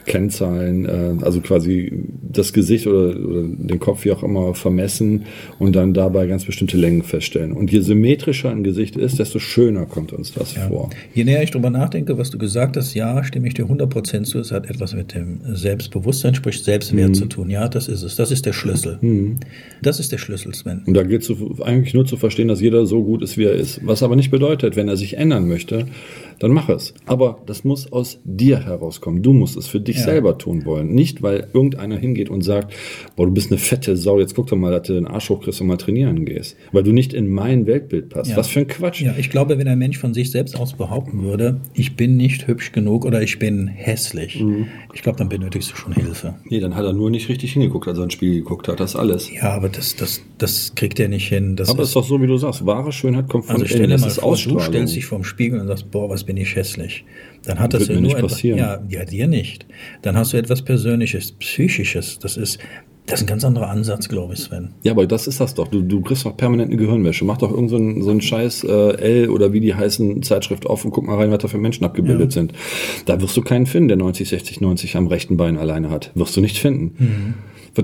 Kennzahlen, 0.05 0.85
äh, 0.85 1.24
also 1.25 1.41
quasi 1.41 1.91
das 2.31 2.53
Gesicht 2.53 2.88
oder, 2.88 3.17
oder 3.19 3.43
den 3.43 3.79
Kopf 3.79 4.05
wie 4.05 4.12
auch 4.12 4.24
immer 4.24 4.53
vermessen 4.53 5.24
und 5.59 5.75
dann 5.75 5.93
dabei 5.93 6.27
ganz 6.27 6.45
bestimmte 6.45 6.77
Längen 6.77 7.03
feststellen. 7.03 7.51
Und 7.53 7.71
je 7.71 7.79
symmetrischer 7.81 8.50
ein 8.51 8.63
Gesicht 8.63 8.95
ist, 8.95 9.19
desto 9.19 9.39
schöner 9.39 9.85
kommt 9.85 10.13
uns 10.13 10.33
das 10.33 10.53
vor. 10.53 10.89
Je 11.13 11.24
näher 11.24 11.43
ich 11.43 11.51
drüber 11.51 11.69
nachdenke, 11.69 12.17
was 12.17 12.29
du 12.29 12.38
gesagt 12.38 12.77
hast, 12.77 12.93
ja, 12.93 13.24
stimme 13.24 13.47
ich 13.47 13.53
dir 13.53 13.65
100% 13.65 14.24
zu. 14.24 14.39
Es 14.39 14.51
hat 14.51 14.69
etwas 14.69 14.93
mit 14.93 15.13
dem 15.13 15.39
Selbstbewusstsein, 15.43 16.35
sprich 16.35 16.62
Selbstwert 16.63 17.09
Mhm. 17.09 17.13
zu 17.13 17.25
tun. 17.25 17.50
Ja, 17.50 17.67
das 17.67 17.88
ist 17.88 18.03
es. 18.03 18.15
Das 18.15 18.31
ist 18.31 18.45
der 18.45 18.53
Schlüssel. 18.53 19.00
Das 19.81 20.00
ist 20.00 20.12
der 20.12 20.17
Schlüssel, 20.17 20.53
Sven. 20.53 20.81
Und 20.85 20.93
da 20.95 21.03
gilt 21.03 21.24
es 21.29 21.62
eigentlich 21.62 21.93
nur 21.93 22.05
zu 22.05 22.17
verstehen, 22.17 22.47
dass 22.47 22.62
jeder 22.62 22.85
so 22.85 23.03
gut 23.03 23.21
ist, 23.21 23.38
wie 23.38 23.43
er 23.45 23.53
ist. 23.53 23.81
Was 23.85 24.03
aber 24.03 24.15
nicht 24.15 24.31
bedeutet, 24.31 24.75
wenn 24.75 24.88
er 24.88 24.97
sich 24.97 25.17
ändern 25.17 25.47
möchte, 25.47 25.85
dann 26.39 26.51
mach 26.51 26.70
es. 26.70 26.94
Aber 27.06 27.42
das 27.46 27.63
muss 27.63 27.92
aus 27.92 28.20
dir 28.24 28.60
herauskommen. 28.60 29.22
Du 29.22 29.34
musst 29.34 29.58
es 29.58 29.68
für 29.68 29.80
dich 29.80 29.98
Ja. 29.98 30.04
selber 30.04 30.38
tun 30.38 30.65
wollen. 30.65 30.94
Nicht, 30.94 31.22
weil 31.22 31.48
irgendeiner 31.54 31.98
hingeht 31.98 32.30
und 32.30 32.42
sagt, 32.44 32.74
boah, 33.15 33.25
du 33.25 33.32
bist 33.34 33.51
eine 33.51 33.58
fette 33.58 33.96
Sau, 33.98 34.20
jetzt 34.20 34.36
guck 34.36 34.48
doch 34.48 34.58
mal, 34.58 34.72
dass 34.72 34.88
du 34.88 34.94
den 34.94 35.08
Arsch 35.08 35.30
hochkriegst 35.30 35.62
und 35.62 35.68
mal 35.68 35.77
trainieren 35.77 36.25
gehst. 36.25 36.56
Weil 36.72 36.84
du 36.84 36.92
nicht 36.92 37.13
in 37.13 37.27
mein 37.30 37.65
Weltbild 37.68 38.10
passt. 38.10 38.32
Ja. 38.32 38.38
Was 38.38 38.48
für 38.48 38.60
ein 38.60 38.68
Quatsch. 38.68 39.01
Ja, 39.01 39.13
ich 39.18 39.30
glaube, 39.30 39.58
wenn 39.58 39.68
ein 39.68 39.77
Mensch 39.80 39.98
von 39.98 40.13
sich 40.13 40.32
selbst 40.32 40.58
aus 40.60 40.74
behaupten 40.74 41.24
würde, 41.24 41.62
ich 41.74 41.96
bin 41.96 42.18
nicht 42.18 42.48
hübsch 42.48 42.72
genug 42.72 43.06
oder 43.06 43.22
ich 43.22 43.39
bin 43.39 43.68
hässlich, 43.68 44.42
Mhm. 44.42 44.68
ich 44.94 45.01
glaube, 45.01 45.18
dann 45.18 45.30
benötigst 45.30 45.72
du 45.72 45.75
schon 45.75 45.94
Hilfe. 45.94 46.36
Nee, 46.50 46.60
dann 46.60 46.75
hat 46.75 46.84
er 46.86 46.94
nur 46.94 47.10
nicht 47.10 47.30
richtig 47.30 47.54
hingeguckt, 47.54 47.88
als 47.88 47.98
er 47.98 48.04
ins 48.06 48.13
Spiel 48.13 48.34
geguckt 48.36 48.68
hat. 48.68 48.80
Das 48.80 48.92
ist 48.92 48.96
alles. 48.96 49.32
Ja, 49.32 49.51
aber 49.54 49.70
das, 49.70 49.96
das, 49.96 50.22
das 50.38 50.74
kriegt 50.75 51.00
er 51.00 51.08
nicht 51.08 51.27
hin. 51.27 51.56
Das 51.56 51.70
Aber 51.70 51.80
es 51.84 51.89
ist, 51.89 51.89
ist 51.92 51.96
doch 51.96 52.04
so, 52.06 52.22
wie 52.22 52.27
du 52.27 52.38
sagst. 52.38 52.65
Wahre 52.65 52.92
Schönheit 52.92 53.30
kommt 53.30 53.46
von 53.46 53.62
also 53.62 53.65
dir 53.77 53.88
Das 53.88 54.06
ist 54.06 54.20
vor, 54.20 54.36
du 54.36 54.60
stellst 54.60 54.96
dich 54.96 55.06
vorm 55.06 55.24
Spiegel 55.24 55.60
und 55.60 55.68
sagst, 55.68 55.89
boah, 55.92 56.10
was 56.10 56.25
bin 56.25 56.38
ich 56.38 56.55
hässlich. 56.55 57.05
Dann 57.44 57.60
hat 57.60 57.74
das 57.74 57.82
Wird 57.82 57.89
ja 57.89 57.96
nur 57.96 58.03
nicht 58.03 58.17
etwas, 58.17 58.34
passieren. 58.34 58.58
ja, 58.60 58.82
ja, 58.89 59.05
dir 59.05 59.27
nicht. 59.27 59.65
Dann 60.01 60.17
hast 60.17 60.34
du 60.34 60.38
etwas 60.38 60.63
Persönliches, 60.63 61.34
Psychisches. 61.34 62.17
Das 62.20 62.38
ist, 62.38 62.60
das 63.05 63.20
ist 63.20 63.25
ein 63.25 63.27
ganz 63.27 63.46
anderer 63.46 63.70
Ansatz, 63.70 64.10
glaube 64.10 64.34
ich, 64.34 64.39
Sven. 64.39 64.70
Ja, 64.84 64.94
aber 64.94 65.05
das 65.05 65.27
ist 65.27 65.39
das 65.39 65.53
doch. 65.53 65.67
Du, 65.67 65.82
du 65.84 66.01
kriegst 66.01 66.25
doch 66.25 66.36
permanent 66.36 66.72
eine 66.72 66.77
Gehirnwäsche. 66.77 67.24
Mach 67.24 67.38
doch 67.38 67.51
irgend 67.51 67.70
so 67.70 67.75
einen, 67.75 68.01
so 68.01 68.10
einen 68.10 68.22
scheiß 68.22 68.63
äh, 68.63 69.24
L 69.24 69.29
oder 69.29 69.53
wie 69.53 69.60
die 69.60 69.75
heißen 69.75 70.24
Zeitschrift 70.24 70.65
auf 70.65 70.84
und 70.86 70.91
guck 70.91 71.05
mal 71.05 71.17
rein, 71.17 71.29
was 71.29 71.39
da 71.39 71.48
für 71.48 71.60
Menschen 71.60 71.86
abgebildet 71.86 72.32
sind. 72.32 72.53
Da 73.05 73.22
wirst 73.22 73.38
du 73.38 73.41
keinen 73.41 73.67
finden, 73.67 73.89
der 73.89 73.98
90, 73.98 74.29
60, 74.29 74.62
90 74.62 74.96
am 74.98 75.08
rechten 75.08 75.38
Bein 75.38 75.58
alleine 75.58 75.91
hat. 75.91 76.12
Wirst 76.15 76.36
du 76.36 76.41
nicht 76.41 76.58
finden. 76.58 77.36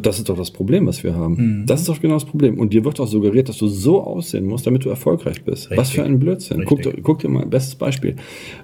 Das 0.02 0.18
ist 0.20 0.30
doch 0.30 0.38
das 0.38 0.52
Problem, 0.52 0.88
was 0.88 1.04
wir 1.04 1.16
haben. 1.16 1.64
Das 1.68 1.82
ist 1.82 1.90
doch 1.90 2.00
genau 2.02 2.14
das 2.16 2.26
Problem. 2.26 2.60
Und 2.60 2.74
dir 2.74 2.86
wird 2.86 3.00
doch 3.00 3.08
suggeriert, 3.08 3.50
dass 3.50 3.58
du 3.58 3.68
so 3.68 4.02
aussehen 4.02 4.46
musst, 4.46 4.66
damit 4.66 4.86
du 4.86 4.90
erfolgreich 4.90 5.44
bist. 5.44 5.70
Was 5.72 5.80
Richtig. 5.80 5.96
für 5.96 6.04
ein 6.04 6.20
Blödsinn. 6.20 6.64
Guck, 6.66 6.80
guck 7.04 7.20
dir 7.20 7.30
mal, 7.30 7.46
bestes 7.46 7.76
Beispiel. 7.76 8.16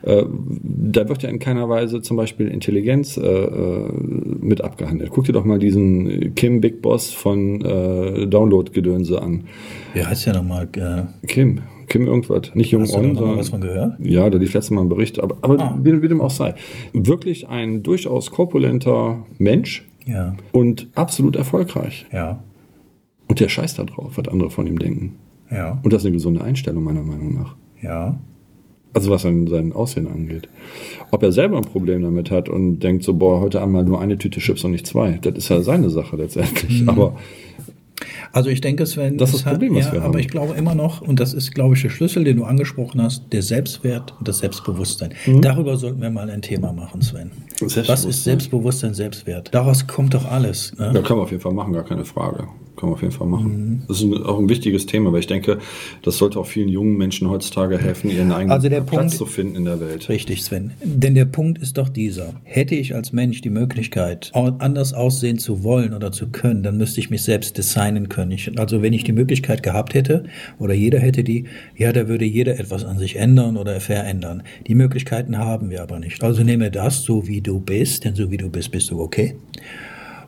Äh, 0.03 0.23
da 0.29 1.07
wird 1.09 1.23
ja 1.23 1.29
in 1.29 1.39
keiner 1.39 1.67
Weise 1.69 2.01
zum 2.01 2.15
Beispiel 2.17 2.47
Intelligenz 2.47 3.17
äh, 3.17 3.21
äh, 3.21 3.91
mit 4.39 4.61
abgehandelt. 4.63 5.09
Guck 5.11 5.25
dir 5.25 5.33
doch 5.33 5.43
mal 5.45 5.59
diesen 5.59 6.33
Kim 6.35 6.61
Big 6.61 6.81
Boss 6.81 7.11
von 7.11 7.61
äh, 7.61 8.27
Download-Gedönse 8.27 9.21
an. 9.21 9.43
Wie 9.93 10.03
heißt 10.03 10.25
ja 10.27 10.33
nochmal? 10.33 10.67
Äh, 10.77 11.27
Kim, 11.27 11.59
Kim 11.87 12.05
irgendwas, 12.07 12.53
nicht 12.55 12.71
Jung 12.71 12.83
Hast 12.83 12.95
On, 12.95 13.15
sondern 13.15 13.37
was 13.37 13.49
von 13.49 13.61
gehört? 13.61 13.93
ja, 13.99 14.29
da 14.29 14.37
lief 14.37 14.53
letztes 14.53 14.71
Mal 14.71 14.81
ein 14.81 14.89
Bericht, 14.89 15.19
aber, 15.21 15.37
aber 15.41 15.59
Ah. 15.59 15.79
wie, 15.81 16.01
wie 16.01 16.07
dem 16.07 16.21
auch 16.21 16.29
sei. 16.31 16.53
Wirklich 16.93 17.47
ein 17.47 17.83
durchaus 17.83 18.31
korpulenter 18.31 19.25
Mensch 19.37 19.87
Ja, 20.07 20.35
und 20.53 20.87
absolut 20.95 21.35
erfolgreich. 21.35 22.05
ja, 22.11 22.41
Und 23.27 23.39
der 23.39 23.49
scheißt 23.49 23.77
da 23.77 23.83
drauf, 23.83 24.13
was 24.15 24.27
andere 24.27 24.49
von 24.49 24.65
ihm 24.67 24.79
denken. 24.79 25.15
ja, 25.51 25.79
Und 25.83 25.91
das 25.93 26.01
ist 26.01 26.05
eine 26.07 26.13
gesunde 26.13 26.41
Einstellung, 26.43 26.83
meiner 26.83 27.03
Meinung 27.03 27.35
nach. 27.35 27.55
ja. 27.81 28.17
Also 28.93 29.11
was 29.11 29.21
sein, 29.21 29.45
sein 29.45 29.73
Aussehen 29.73 30.07
angeht. 30.07 30.49
Ob 31.11 31.21
er 31.21 31.31
selber 31.31 31.57
ein 31.57 31.65
Problem 31.65 32.01
damit 32.01 32.31
hat 32.31 32.49
und 32.49 32.79
denkt 32.79 33.03
so, 33.03 33.13
boah, 33.13 33.41
heute 33.41 33.61
einmal 33.61 33.83
nur 33.83 34.01
eine 34.01 34.17
Tüte 34.17 34.39
Chips 34.39 34.63
und 34.63 34.71
nicht 34.71 34.87
zwei. 34.87 35.19
Das 35.21 35.35
ist 35.37 35.49
ja 35.49 35.61
seine 35.61 35.91
Sache 35.91 36.15
letztendlich. 36.15 36.81
Mhm. 36.81 36.89
Aber 36.89 37.15
Also 38.37 38.51
ich 38.51 38.61
denke, 38.61 38.85
Sven, 38.85 39.17
Das 39.17 39.33
ist 39.33 39.45
das 39.47 39.51
Problem, 39.53 39.73
was 39.73 39.85
ja, 39.87 39.93
wir 39.93 39.99
aber 40.03 40.13
haben. 40.13 40.19
ich 40.19 40.27
glaube 40.27 40.53
immer 40.53 40.75
noch, 40.75 41.01
und 41.01 41.19
das 41.19 41.33
ist, 41.33 41.55
glaube 41.55 41.73
ich, 41.73 41.81
der 41.81 41.89
Schlüssel, 41.89 42.23
den 42.23 42.37
du 42.37 42.43
angesprochen 42.43 43.01
hast, 43.01 43.23
der 43.33 43.41
Selbstwert 43.41 44.13
und 44.19 44.27
das 44.27 44.37
Selbstbewusstsein. 44.37 45.09
Darüber 45.41 45.75
sollten 45.75 45.99
wir 46.03 46.11
mal 46.11 46.29
ein 46.29 46.43
Thema 46.43 46.71
machen, 46.71 47.01
Sven. 47.01 47.31
Was 47.87 48.03
Mhm. 48.03 48.09
Ist 48.11 48.23
Selbstbewusstsein, 48.25 48.93
Selbstwert? 48.93 49.49
Daraus 49.55 49.87
kommt 49.87 50.13
doch 50.13 50.29
alles. 50.29 50.77
Ne? 50.77 50.91
ja, 50.93 51.01
kann 51.01 51.17
man 51.17 51.25
auf 51.25 51.31
jeden 51.31 51.41
Fall 51.41 51.53
machen, 51.53 51.73
gar 51.73 51.83
keine 51.83 52.05
Frage. 52.05 52.47
Kann 52.77 52.89
man 52.89 52.93
auf 52.95 53.01
jeden 53.01 53.13
Fall 53.13 53.25
Mhm. 53.27 53.31
machen. 53.31 53.83
Das 53.87 53.97
ist 53.97 54.03
ein, 54.03 54.13
auch 54.23 54.37
ein 54.39 54.47
wichtiges 54.49 54.85
Thema, 54.85 55.11
weil 55.11 55.19
ich 55.21 55.27
denke, 55.27 55.57
das 56.03 56.17
sollte 56.17 56.39
auch 56.39 56.45
vielen 56.45 56.69
jungen 56.69 56.95
Menschen 56.95 57.27
heutzutage 57.29 57.77
helfen, 57.79 58.11
ihren 58.11 58.31
eigenen 58.31 58.51
Also 58.51 58.69
der 58.69 58.81
Platz 58.81 58.89
Punkt- 58.99 59.13
zu 59.15 59.25
finden 59.25 59.55
in 59.55 59.65
der 59.65 59.79
Welt. 59.79 60.07
Richtig, 60.09 60.43
Sven. 60.43 60.71
Denn 60.83 61.15
der 61.15 61.25
Punkt 61.25 61.57
ist 61.59 61.77
doch 61.79 61.89
dieser. 61.89 62.33
Hätte 62.43 62.75
ich 62.75 62.93
als 62.93 63.11
Mensch 63.13 63.41
die 63.41 63.49
Möglichkeit, 63.49 64.31
anders 64.33 64.93
aussehen 64.93 65.39
zu 65.39 65.63
wollen 65.63 65.93
oder 65.93 66.11
zu 66.11 66.27
können, 66.27 66.61
dann 66.63 66.77
müsste 66.77 66.99
ich 66.99 67.09
mich 67.09 67.23
selbst 67.23 67.57
designen 67.57 68.09
können. 68.09 68.31
Ich, 68.31 68.57
also 68.59 68.81
wenn 68.83 68.93
ich 68.93 69.03
die 69.03 69.11
Möglichkeit 69.11 69.63
gehabt 69.63 69.95
hätte, 69.95 70.25
oder 70.59 70.73
jeder 70.75 70.99
hätte 70.99 71.23
die, 71.23 71.45
ja, 71.75 71.91
da 71.91 72.07
würde 72.07 72.25
jeder 72.25 72.59
etwas 72.59 72.85
an 72.85 72.99
sich 72.99 73.15
ändern 73.15 73.57
oder 73.57 73.79
verändern. 73.81 74.43
Die 74.67 74.75
Möglichkeiten 74.75 75.37
haben 75.39 75.71
wir 75.71 75.81
aber 75.81 75.99
nicht. 75.99 76.23
Also 76.23 76.43
nehme 76.43 76.69
das 76.69 77.01
so, 77.01 77.27
wie 77.27 77.41
du 77.41 77.59
bist, 77.59 78.05
denn 78.05 78.13
so 78.13 78.29
wie 78.29 78.37
du 78.37 78.49
bist, 78.51 78.71
bist 78.71 78.91
du 78.91 79.01
okay. 79.01 79.33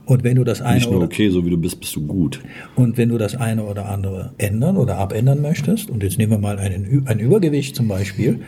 Und 0.09 0.23
wenn 0.23 0.37
du 0.37 0.43
das 0.43 0.59
eine 0.59 0.77
Nicht 0.77 0.87
nur 0.89 0.97
oder 0.97 1.05
okay, 1.05 1.29
so 1.29 1.45
wie 1.45 1.51
du 1.51 1.57
bist, 1.57 1.79
bist 1.79 1.95
du 1.95 2.01
gut. 2.01 2.41
und 2.75 2.97
wenn 2.97 3.09
du 3.09 3.19
das 3.19 3.35
eine 3.35 3.63
oder 3.63 3.85
andere 3.85 4.33
ändern 4.39 4.75
oder 4.75 4.97
abändern 4.97 5.39
möchtest, 5.39 5.91
und 5.91 6.01
jetzt 6.01 6.17
nehmen 6.17 6.31
wir 6.31 6.39
mal 6.39 6.57
einen, 6.57 7.03
ein 7.05 7.19
Übergewicht 7.19 7.75
zum 7.75 7.87
Beispiel, 7.87 8.39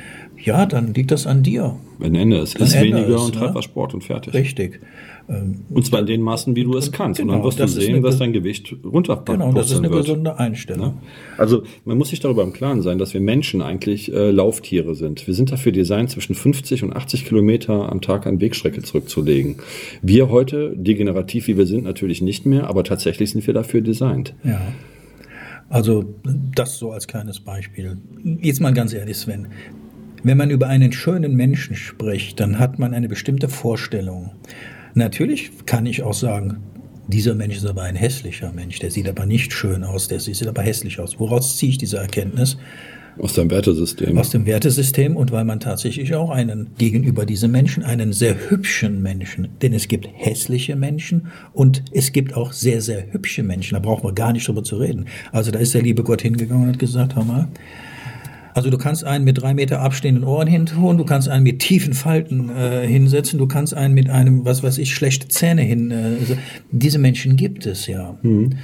ja, 0.43 0.65
dann 0.65 0.93
liegt 0.93 1.11
das 1.11 1.27
an 1.27 1.43
dir. 1.43 1.75
Wenn 1.99 2.15
Ende 2.15 2.37
ist, 2.39 2.55
Dann 2.55 2.67
ist 2.67 2.73
Ende 2.75 2.97
weniger 2.97 3.15
ist, 3.15 3.21
und 3.21 3.33
ne? 3.35 3.39
treib 3.41 3.55
was 3.55 3.65
Sport 3.65 3.93
und 3.93 4.03
fertig. 4.03 4.33
Richtig. 4.33 4.79
Ähm, 5.29 5.61
Und 5.69 5.85
zwar 5.85 5.99
in 5.99 6.07
den 6.07 6.21
Maßen, 6.21 6.55
wie 6.55 6.63
du 6.63 6.75
es 6.75 6.91
kannst. 6.91 7.19
und 7.19 7.27
Genau, 7.27 7.37
dann 7.39 7.45
wirst 7.45 7.59
du 7.59 7.67
sehen, 7.67 8.01
dass 8.01 8.17
dein 8.17 8.33
Gewicht 8.33 8.75
runterpackt. 8.83 9.39
Genau, 9.39 9.53
das 9.53 9.71
ist 9.71 9.77
eine 9.77 9.91
wird. 9.91 10.05
gesunde 10.05 10.39
Einstellung. 10.39 10.95
Also 11.37 11.63
man 11.85 11.97
muss 11.97 12.09
sich 12.09 12.19
darüber 12.19 12.43
im 12.43 12.53
Klaren 12.53 12.81
sein, 12.81 12.97
dass 12.97 13.13
wir 13.13 13.21
Menschen 13.21 13.61
eigentlich 13.61 14.11
äh, 14.11 14.31
Lauftiere 14.31 14.95
sind. 14.95 15.27
Wir 15.27 15.33
sind 15.33 15.51
dafür 15.51 15.71
designt, 15.71 16.09
zwischen 16.09 16.33
50 16.35 16.83
und 16.83 16.95
80 16.95 17.25
Kilometer 17.25 17.91
am 17.91 18.01
Tag 18.01 18.25
an 18.25 18.41
Wegstrecke 18.41 18.81
zurückzulegen. 18.81 19.57
Wir 20.01 20.29
heute, 20.29 20.73
degenerativ 20.75 21.47
wie 21.47 21.57
wir 21.57 21.65
sind, 21.67 21.83
natürlich 21.83 22.21
nicht 22.21 22.45
mehr, 22.45 22.67
aber 22.67 22.83
tatsächlich 22.83 23.31
sind 23.31 23.45
wir 23.45 23.53
dafür 23.53 23.81
designt. 23.81 24.33
Ja. 24.43 24.59
Also 25.69 26.03
das 26.55 26.77
so 26.79 26.91
als 26.91 27.07
kleines 27.07 27.39
Beispiel. 27.39 27.97
Jetzt 28.41 28.59
mal 28.59 28.73
ganz 28.73 28.93
ehrlich, 28.93 29.15
Sven. 29.17 29.47
Wenn 30.23 30.37
man 30.37 30.51
über 30.51 30.67
einen 30.67 30.91
schönen 30.91 31.35
Menschen 31.35 31.75
spricht, 31.75 32.39
dann 32.39 32.59
hat 32.59 32.77
man 32.77 32.93
eine 32.93 33.09
bestimmte 33.09 33.49
Vorstellung. 33.49 34.31
Natürlich 34.93 35.51
kann 35.65 35.87
ich 35.87 36.03
auch 36.03 36.13
sagen, 36.13 36.57
dieser 37.07 37.33
Mensch 37.33 37.57
ist 37.57 37.65
aber 37.65 37.81
ein 37.81 37.95
hässlicher 37.95 38.51
Mensch, 38.51 38.77
der 38.79 38.91
sieht 38.91 39.09
aber 39.09 39.25
nicht 39.25 39.51
schön 39.51 39.83
aus, 39.83 40.07
der 40.07 40.19
sieht 40.19 40.45
aber 40.47 40.61
hässlich 40.61 40.99
aus. 40.99 41.19
Woraus 41.19 41.57
ziehe 41.57 41.71
ich 41.71 41.77
diese 41.79 41.97
Erkenntnis? 41.97 42.57
Aus 43.17 43.33
deinem 43.33 43.49
Wertesystem. 43.49 44.17
Aus 44.17 44.29
dem 44.29 44.45
Wertesystem 44.45 45.17
und 45.17 45.31
weil 45.31 45.43
man 45.43 45.59
tatsächlich 45.59 46.15
auch 46.15 46.29
einen 46.29 46.69
gegenüber 46.77 47.25
diesem 47.25 47.51
Menschen, 47.51 47.83
einen 47.83 48.13
sehr 48.13 48.49
hübschen 48.49 49.01
Menschen, 49.01 49.49
denn 49.61 49.73
es 49.73 49.87
gibt 49.87 50.07
hässliche 50.13 50.75
Menschen 50.75 51.27
und 51.51 51.83
es 51.91 52.13
gibt 52.13 52.35
auch 52.35 52.53
sehr, 52.53 52.81
sehr 52.81 53.11
hübsche 53.11 53.43
Menschen, 53.43 53.73
da 53.73 53.79
brauchen 53.79 54.03
wir 54.03 54.13
gar 54.13 54.31
nicht 54.33 54.47
drüber 54.47 54.63
zu 54.63 54.77
reden. 54.77 55.07
Also 55.31 55.51
da 55.51 55.59
ist 55.59 55.73
der 55.73 55.81
liebe 55.81 56.03
Gott 56.03 56.21
hingegangen 56.21 56.63
und 56.63 56.69
hat 56.69 56.79
gesagt, 56.79 57.15
hör 57.15 57.25
mal, 57.25 57.47
also 58.53 58.69
du 58.69 58.77
kannst 58.77 59.03
einen 59.03 59.23
mit 59.25 59.41
drei 59.41 59.53
Meter 59.53 59.81
abstehenden 59.81 60.23
Ohren 60.23 60.47
hintun, 60.47 60.97
du 60.97 61.05
kannst 61.05 61.29
einen 61.29 61.43
mit 61.43 61.59
tiefen 61.59 61.93
Falten 61.93 62.49
äh, 62.49 62.85
hinsetzen, 62.87 63.39
du 63.39 63.47
kannst 63.47 63.73
einen 63.73 63.93
mit 63.93 64.09
einem, 64.09 64.45
was 64.45 64.63
weiß 64.63 64.77
ich, 64.77 64.93
schlechte 64.93 65.27
Zähne 65.27 65.61
hin. 65.61 65.91
Äh, 65.91 66.35
diese 66.71 66.99
Menschen 66.99 67.35
gibt 67.35 67.65
es 67.65 67.87
ja. 67.87 68.17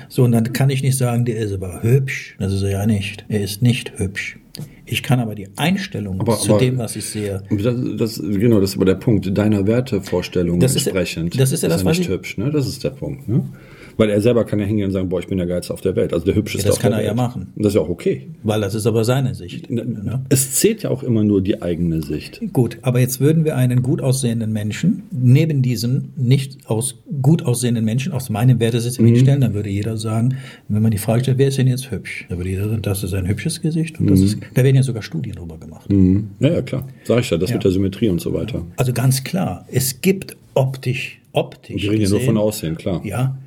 So, 0.09 0.23
und 0.23 0.31
dann 0.31 0.53
kann 0.53 0.69
ich 0.69 0.83
nicht 0.83 0.97
sagen, 0.97 1.25
der 1.25 1.37
ist 1.37 1.53
aber 1.53 1.81
hübsch. 1.83 2.35
Das 2.39 2.53
ist 2.53 2.63
er 2.63 2.71
ja 2.71 2.85
nicht. 2.85 3.25
Er 3.29 3.41
ist 3.41 3.61
nicht 3.61 3.93
hübsch. 3.97 4.37
Ich 4.85 5.03
kann 5.03 5.19
aber 5.19 5.35
die 5.35 5.49
Einstellung 5.57 6.19
Aber- 6.21 6.37
zu 6.39 6.51
aber- 6.51 6.59
dem, 6.59 6.77
was 6.77 6.95
ich 6.95 7.05
sehe. 7.05 7.43
Das, 7.49 7.75
das, 7.97 8.21
genau, 8.23 8.59
das 8.61 8.71
ist 8.71 8.75
aber 8.77 8.85
der 8.85 8.95
Punkt. 8.95 9.37
Deiner 9.37 9.67
Wertevorstellung 9.67 10.59
Das 10.59 10.75
ist- 10.75 10.87
entsprechend. 10.87 11.39
das 11.39 11.51
ist 11.51 11.61
ja 11.63 11.69
das, 11.69 11.81
er 11.81 11.85
was 11.85 11.97
nicht 11.97 12.07
ich- 12.07 12.13
hübsch, 12.13 12.37
ne? 12.37 12.49
Das 12.51 12.67
ist 12.67 12.83
der 12.83 12.91
Punkt, 12.91 13.27
ne? 13.27 13.43
Weil 13.97 14.09
er 14.11 14.21
selber 14.21 14.45
kann 14.45 14.59
ja 14.59 14.65
hingehen 14.65 14.85
und 14.85 14.91
sagen, 14.91 15.09
boah, 15.09 15.19
ich 15.19 15.27
bin 15.27 15.37
der 15.39 15.47
Geilste 15.47 15.73
auf 15.73 15.81
der 15.81 15.95
Welt. 15.95 16.13
Also 16.13 16.25
der 16.25 16.35
Hübscheste 16.35 16.67
Ja, 16.67 16.69
das 16.69 16.77
auf 16.77 16.81
kann 16.81 16.91
der 16.91 16.99
er 16.99 17.05
ja 17.05 17.09
Welt. 17.11 17.17
machen. 17.17 17.47
Und 17.55 17.63
das 17.65 17.71
ist 17.71 17.75
ja 17.75 17.81
auch 17.81 17.89
okay. 17.89 18.27
Weil 18.43 18.61
das 18.61 18.75
ist 18.75 18.85
aber 18.85 19.03
seine 19.03 19.33
Sicht. 19.35 19.69
Ne? 19.71 20.21
Es 20.29 20.53
zählt 20.53 20.83
ja 20.83 20.89
auch 20.91 21.01
immer 21.03 21.23
nur 21.23 21.41
die 21.41 21.61
eigene 21.61 22.01
Sicht. 22.03 22.39
Gut, 22.53 22.77
aber 22.83 22.99
jetzt 22.99 23.19
würden 23.19 23.43
wir 23.43 23.55
einen 23.55 23.81
gut 23.81 24.01
aussehenden 24.01 24.53
Menschen 24.53 25.03
neben 25.11 25.61
diesem 25.61 26.09
nicht 26.15 26.57
aus 26.69 26.95
gut 27.21 27.43
aussehenden 27.43 27.83
Menschen 27.85 28.11
aus 28.13 28.29
meinem 28.29 28.59
Wertesystem 28.59 29.05
Mhm. 29.05 29.09
hinstellen, 29.09 29.41
dann 29.41 29.53
würde 29.53 29.69
jeder 29.69 29.97
sagen, 29.97 30.35
wenn 30.67 30.81
man 30.83 30.91
die 30.91 30.97
Frage 30.99 31.23
stellt, 31.23 31.37
wer 31.39 31.47
ist 31.47 31.57
denn 31.57 31.67
jetzt 31.67 31.89
hübsch? 31.91 32.25
Da 32.29 32.37
würde 32.37 32.49
jeder 32.49 32.69
sagen, 32.69 32.81
das 32.83 33.03
ist 33.03 33.13
ein 33.13 33.27
hübsches 33.27 33.61
Gesicht 33.61 33.99
und 33.99 34.05
Mhm. 34.05 34.09
das 34.09 34.19
ist, 34.21 34.37
da 34.53 34.63
werden 34.63 34.75
ja 34.75 34.83
sogar 34.83 35.01
Studien 35.01 35.35
drüber 35.35 35.57
gemacht. 35.57 35.89
Ja, 36.39 36.49
ja, 36.49 36.61
klar. 36.61 36.87
Sag 37.03 37.19
ich 37.21 37.29
ja, 37.29 37.37
das 37.37 37.49
Ja. 37.49 37.55
mit 37.55 37.63
der 37.63 37.71
Symmetrie 37.71 38.09
und 38.09 38.21
so 38.21 38.33
weiter. 38.33 38.63
Also 38.77 38.93
ganz 38.93 39.23
klar, 39.23 39.65
es 39.71 40.01
gibt 40.01 40.37
optisch, 40.53 41.19
optisch. 41.33 41.81
Wir 41.83 41.91
reden 41.91 42.03
ja 42.03 42.09
nur 42.09 42.21
von 42.21 42.37
Aussehen, 42.37 42.75
klar. 42.75 43.01
Ja, 43.05 43.37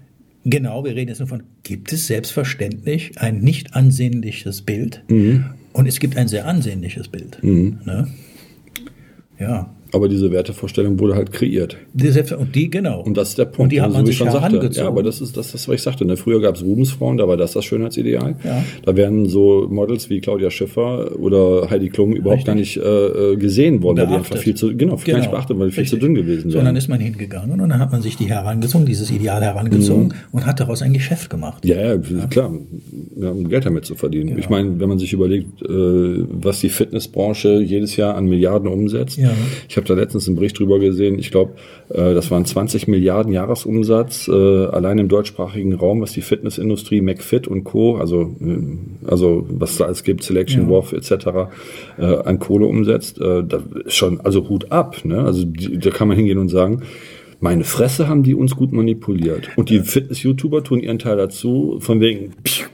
genau, 0.44 0.84
wir 0.84 0.94
reden 0.94 1.08
jetzt 1.08 1.18
nur 1.20 1.28
von, 1.28 1.42
gibt 1.62 1.92
es 1.92 2.06
selbstverständlich 2.06 3.18
ein 3.20 3.40
nicht 3.40 3.74
ansehnliches 3.74 4.62
Bild 4.62 5.02
Mhm. 5.08 5.44
und 5.72 5.86
es 5.86 6.00
gibt 6.00 6.16
ein 6.16 6.28
sehr 6.28 6.46
ansehnliches 6.46 7.08
Bild. 7.08 7.38
Ne? 7.42 8.08
Ja, 9.38 9.74
Aber 9.92 10.08
diese 10.08 10.30
Wertevorstellung 10.30 10.98
wurde 10.98 11.14
halt 11.16 11.32
kreiert. 11.32 11.76
die 11.92 12.10
und 12.34 12.54
die, 12.54 12.70
genau. 12.70 13.02
Und 13.02 13.16
das 13.16 13.30
ist 13.30 13.38
der 13.38 13.44
Punkt. 13.46 13.60
Und 13.60 13.72
die 13.72 13.80
hat 13.80 13.86
Also, 13.86 13.98
man 13.98 14.06
wie 14.06 14.10
sich 14.10 14.18
schon 14.18 14.30
sagte. 14.30 14.70
Ja, 14.72 14.86
aber 14.86 15.02
das 15.02 15.20
ist 15.20 15.36
das, 15.36 15.54
ist, 15.54 15.68
was 15.68 15.74
ich 15.74 15.82
sagte. 15.82 16.04
Ne? 16.04 16.16
Früher 16.16 16.40
gab 16.40 16.54
es 16.56 16.62
Rubensfrauen, 16.62 17.16
da 17.16 17.26
war 17.26 17.36
das 17.36 17.52
das 17.52 17.64
Schönheitsideal. 17.64 18.36
Ja. 18.44 18.64
Da 18.84 18.96
wären 18.96 19.26
so 19.26 19.66
Models 19.68 20.08
wie 20.10 20.20
Claudia 20.20 20.50
Schiffer 20.50 21.18
oder 21.18 21.68
Heidi 21.70 21.88
Klum 21.88 22.12
überhaupt 22.12 22.46
Richtig. 22.46 22.46
gar 22.46 22.54
nicht 22.54 22.76
äh, 22.76 23.32
äh, 23.32 23.36
gesehen 23.36 23.82
worden, 23.82 23.98
weil 23.98 24.06
die 24.06 24.14
einfach 24.14 24.36
viel 24.36 24.54
zu, 24.54 24.76
genau, 24.76 24.96
gar 24.96 25.18
nicht 25.18 25.30
beachtet, 25.30 25.58
weil 25.58 25.68
die 25.68 25.74
viel 25.74 25.86
zu 25.86 25.96
dünn 25.96 26.14
gewesen 26.14 26.50
So, 26.50 26.58
wären. 26.58 26.76
ist 26.76 26.88
man 26.88 27.00
hingegangen 27.00 27.60
und 27.60 27.68
dann 27.68 27.78
hat 27.78 27.90
man 27.92 28.02
sich 28.02 28.16
die 28.16 28.26
herangezogen, 28.26 28.86
dieses 28.86 29.10
Ideal 29.10 29.42
herangezogen 29.42 30.14
und 30.32 30.46
hat 30.46 30.60
daraus 30.60 30.82
ein 30.82 30.92
Geschäft 30.92 31.30
gemacht. 31.30 31.64
Mhm. 31.64 31.70
Ja, 31.70 31.94
ja, 31.94 31.98
klar, 32.30 32.52
ja, 33.16 33.30
um 33.30 33.48
Geld 33.48 33.66
damit 33.66 33.84
zu 33.84 33.94
verdienen. 33.94 34.38
Ich 34.38 34.48
meine, 34.48 34.78
wenn 34.80 34.88
man 34.88 34.98
sich 34.98 35.12
überlegt, 35.12 35.62
äh, 35.62 35.68
was 35.68 36.60
die 36.60 36.68
Fitnessbranche 36.68 37.60
jedes 37.60 37.96
Jahr 37.96 38.14
an 38.16 38.26
Milliarden 38.26 38.68
umsetzt. 38.68 39.18
Ja. 39.18 39.30
Ich 39.68 39.76
habe 39.80 39.94
da 39.94 40.00
letztens 40.00 40.26
einen 40.26 40.36
Bericht 40.36 40.58
drüber 40.58 40.78
gesehen. 40.78 41.18
Ich 41.18 41.30
glaube, 41.30 41.52
äh, 41.88 42.14
das 42.14 42.30
waren 42.30 42.44
20 42.44 42.88
Milliarden 42.88 43.32
Jahresumsatz 43.32 44.28
äh, 44.28 44.32
allein 44.32 44.98
im 44.98 45.08
deutschsprachigen 45.08 45.74
Raum, 45.74 46.00
was 46.00 46.12
die 46.12 46.22
Fitnessindustrie, 46.22 47.00
McFit 47.00 47.48
und 47.48 47.64
Co., 47.64 47.96
also, 47.96 48.34
äh, 48.40 49.06
also 49.06 49.46
was 49.48 49.76
da 49.76 49.84
alles 49.86 50.04
gibt, 50.04 50.22
Selection, 50.22 50.62
Ja. 50.62 50.68
Wolf 50.68 50.92
etc., 50.92 51.12
äh, 51.98 52.04
an 52.04 52.38
Kohle 52.38 52.66
umsetzt. 52.66 53.20
Äh, 53.20 53.44
da 53.44 53.62
ist 53.84 53.94
schon, 53.94 54.20
also 54.20 54.48
Hut 54.48 54.70
ab. 54.70 55.04
Ne? 55.04 55.24
Also 55.24 55.44
die, 55.44 55.78
da 55.78 55.90
kann 55.90 56.08
man 56.08 56.16
hingehen 56.16 56.38
und 56.38 56.48
sagen, 56.48 56.82
meine 57.40 57.64
Fresse 57.64 58.06
haben 58.06 58.22
die 58.22 58.34
uns 58.34 58.54
gut 58.54 58.72
manipuliert. 58.72 59.48
Und 59.56 59.70
die 59.70 59.80
Fitness-YouTuber 59.80 60.62
tun 60.62 60.80
ihren 60.80 60.98
Teil 60.98 61.16
dazu, 61.16 61.78
von 61.80 62.00
wegen, 62.00 62.34
piu, 62.42 62.66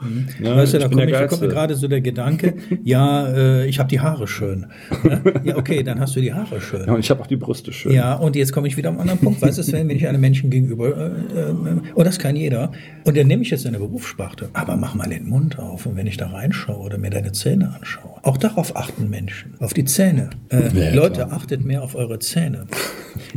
piu. 0.00 0.44
Ne? 0.48 0.56
Weißt 0.56 0.74
du, 0.74 0.78
da 0.78 0.88
kommt, 0.88 0.96
mir- 0.96 1.06
gerade 1.48 1.74
so 1.76 1.88
der 1.88 2.00
Gedanke, 2.00 2.54
ja, 2.84 3.26
äh, 3.28 3.66
ich 3.66 3.78
habe 3.78 3.88
die 3.88 4.00
Haare 4.00 4.26
schön. 4.26 4.66
Ne? 5.04 5.20
Ja, 5.44 5.56
okay, 5.56 5.82
dann 5.82 6.00
hast 6.00 6.16
du 6.16 6.20
die 6.20 6.32
Haare 6.32 6.60
schön. 6.60 6.84
Ja, 6.86 6.92
und 6.94 7.00
ich 7.00 7.10
habe 7.10 7.20
auch 7.22 7.26
die 7.26 7.36
Brüste 7.36 7.72
schön. 7.72 7.92
Ja, 7.92 8.14
und 8.14 8.36
jetzt 8.36 8.52
komme 8.52 8.68
ich 8.68 8.76
wieder 8.76 8.88
am 8.90 8.98
anderen 9.00 9.20
Punkt. 9.20 9.40
Weißt 9.42 9.58
du, 9.58 9.62
Sven, 9.62 9.88
wenn 9.88 9.96
ich 9.96 10.06
einem 10.08 10.20
Menschen 10.20 10.50
gegenüber, 10.50 10.96
äh, 10.96 11.40
äh, 11.40 11.54
und 11.94 12.06
das 12.06 12.18
kann 12.18 12.36
jeder, 12.36 12.72
und 13.04 13.16
dann 13.16 13.26
nehme 13.26 13.42
ich 13.42 13.50
jetzt 13.50 13.64
deine 13.64 13.78
Berufssparte, 13.78 14.48
aber 14.52 14.76
mach 14.76 14.94
mal 14.94 15.08
den 15.08 15.28
Mund 15.28 15.58
auf 15.58 15.86
und 15.86 15.96
wenn 15.96 16.06
ich 16.06 16.16
da 16.16 16.28
reinschaue 16.28 16.78
oder 16.78 16.98
mir 16.98 17.10
deine 17.10 17.32
Zähne 17.32 17.74
anschaue, 17.74 18.10
auch 18.22 18.36
darauf 18.36 18.76
achten 18.76 19.08
Menschen, 19.10 19.54
auf 19.60 19.74
die 19.74 19.84
Zähne. 19.84 20.30
Äh, 20.50 20.68
Ja, 20.74 20.94
Leute, 20.94 21.14
klar. 21.14 21.32
achtet 21.32 21.64
mehr 21.64 21.82
auf 21.82 21.94
eure 21.94 22.18
Zähne. 22.18 22.66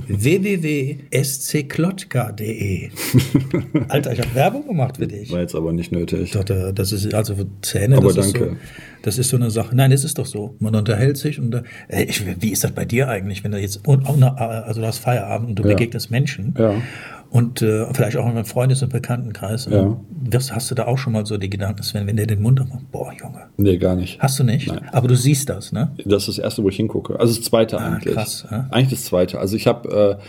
www.scklotka.de 0.07 2.89
Alter, 3.89 4.13
ich 4.13 4.19
habe 4.19 4.35
Werbung 4.35 4.67
gemacht 4.67 4.97
für 4.97 5.07
dich. 5.07 5.31
War 5.31 5.41
jetzt 5.41 5.55
aber 5.55 5.73
nicht 5.73 5.91
nötig. 5.91 6.31
Doch, 6.31 6.43
da- 6.53 6.71
das 6.71 6.91
ist 6.91 7.13
also 7.13 7.35
für 7.35 7.47
Zähne. 7.61 7.97
Aber 7.97 8.13
das 8.13 8.27
Ist 8.27 8.35
danke. 8.35 8.49
so, 8.51 8.55
das 9.03 9.17
ist 9.17 9.29
so 9.29 9.37
eine 9.37 9.51
Sache. 9.51 9.75
Nein, 9.75 9.91
es 9.91 10.03
ist 10.03 10.17
doch 10.17 10.25
so. 10.25 10.55
Man 10.59 10.75
unterhält 10.75 11.17
sich 11.17 11.39
und 11.39 11.51
da, 11.51 11.63
ey, 11.89 12.05
ich, 12.05 12.23
wie 12.41 12.49
ist 12.51 12.63
das 12.63 12.71
bei 12.71 12.85
dir 12.85 13.09
eigentlich, 13.09 13.43
wenn 13.43 13.51
du 13.51 13.59
jetzt 13.59 13.87
und 13.87 14.05
auch 14.07 14.17
nach, 14.17 14.35
also 14.37 14.81
du 14.81 14.87
hast 14.87 14.99
Feierabend 14.99 15.49
und 15.49 15.59
du 15.59 15.63
Ja. 15.63 15.69
begegnest 15.69 16.09
Menschen 16.11 16.53
Ja. 16.57 16.73
und 17.29 17.61
äh, 17.61 17.85
vielleicht 17.93 18.15
auch 18.17 18.27
in 18.27 18.33
meinem 18.35 18.45
Freundes- 18.45 18.81
und 18.81 18.93
Bekanntenkreis. 18.93 19.67
Ja. 19.69 19.97
Das, 20.25 20.53
hast 20.53 20.71
du 20.71 20.75
da 20.75 20.85
auch 20.85 20.97
schon 20.97 21.11
mal 21.13 21.25
so 21.25 21.37
die 21.37 21.49
Gedanken, 21.49 21.83
Sven, 21.83 22.07
wenn 22.07 22.15
der 22.15 22.27
den 22.27 22.41
Mund 22.41 22.61
aufmacht, 22.61 22.89
boah, 22.91 23.11
Junge. 23.11 23.41
Nee, 23.57 23.77
gar 23.77 23.95
nicht. 23.95 24.19
Hast 24.21 24.39
du 24.39 24.43
nicht? 24.45 24.67
Nein. 24.67 24.79
Aber 24.93 25.07
du 25.09 25.15
siehst 25.15 25.49
das, 25.49 25.71
ne? 25.73 25.91
Das 26.05 26.23
ist 26.27 26.37
das 26.37 26.39
erste, 26.39 26.63
wo 26.63 26.69
ich 26.69 26.77
hingucke. 26.77 27.19
Also 27.19 27.35
das 27.35 27.43
zweite 27.43 27.79
eigentlich. 27.79 28.13
Ah, 28.17 28.21
krass, 28.21 28.45
ja. 28.49 28.67
Eigentlich 28.71 28.99
das 28.99 29.05
zweite. 29.05 29.39
Also 29.39 29.55
ich 29.57 29.67
habe, 29.67 30.17
äh, 30.19 30.23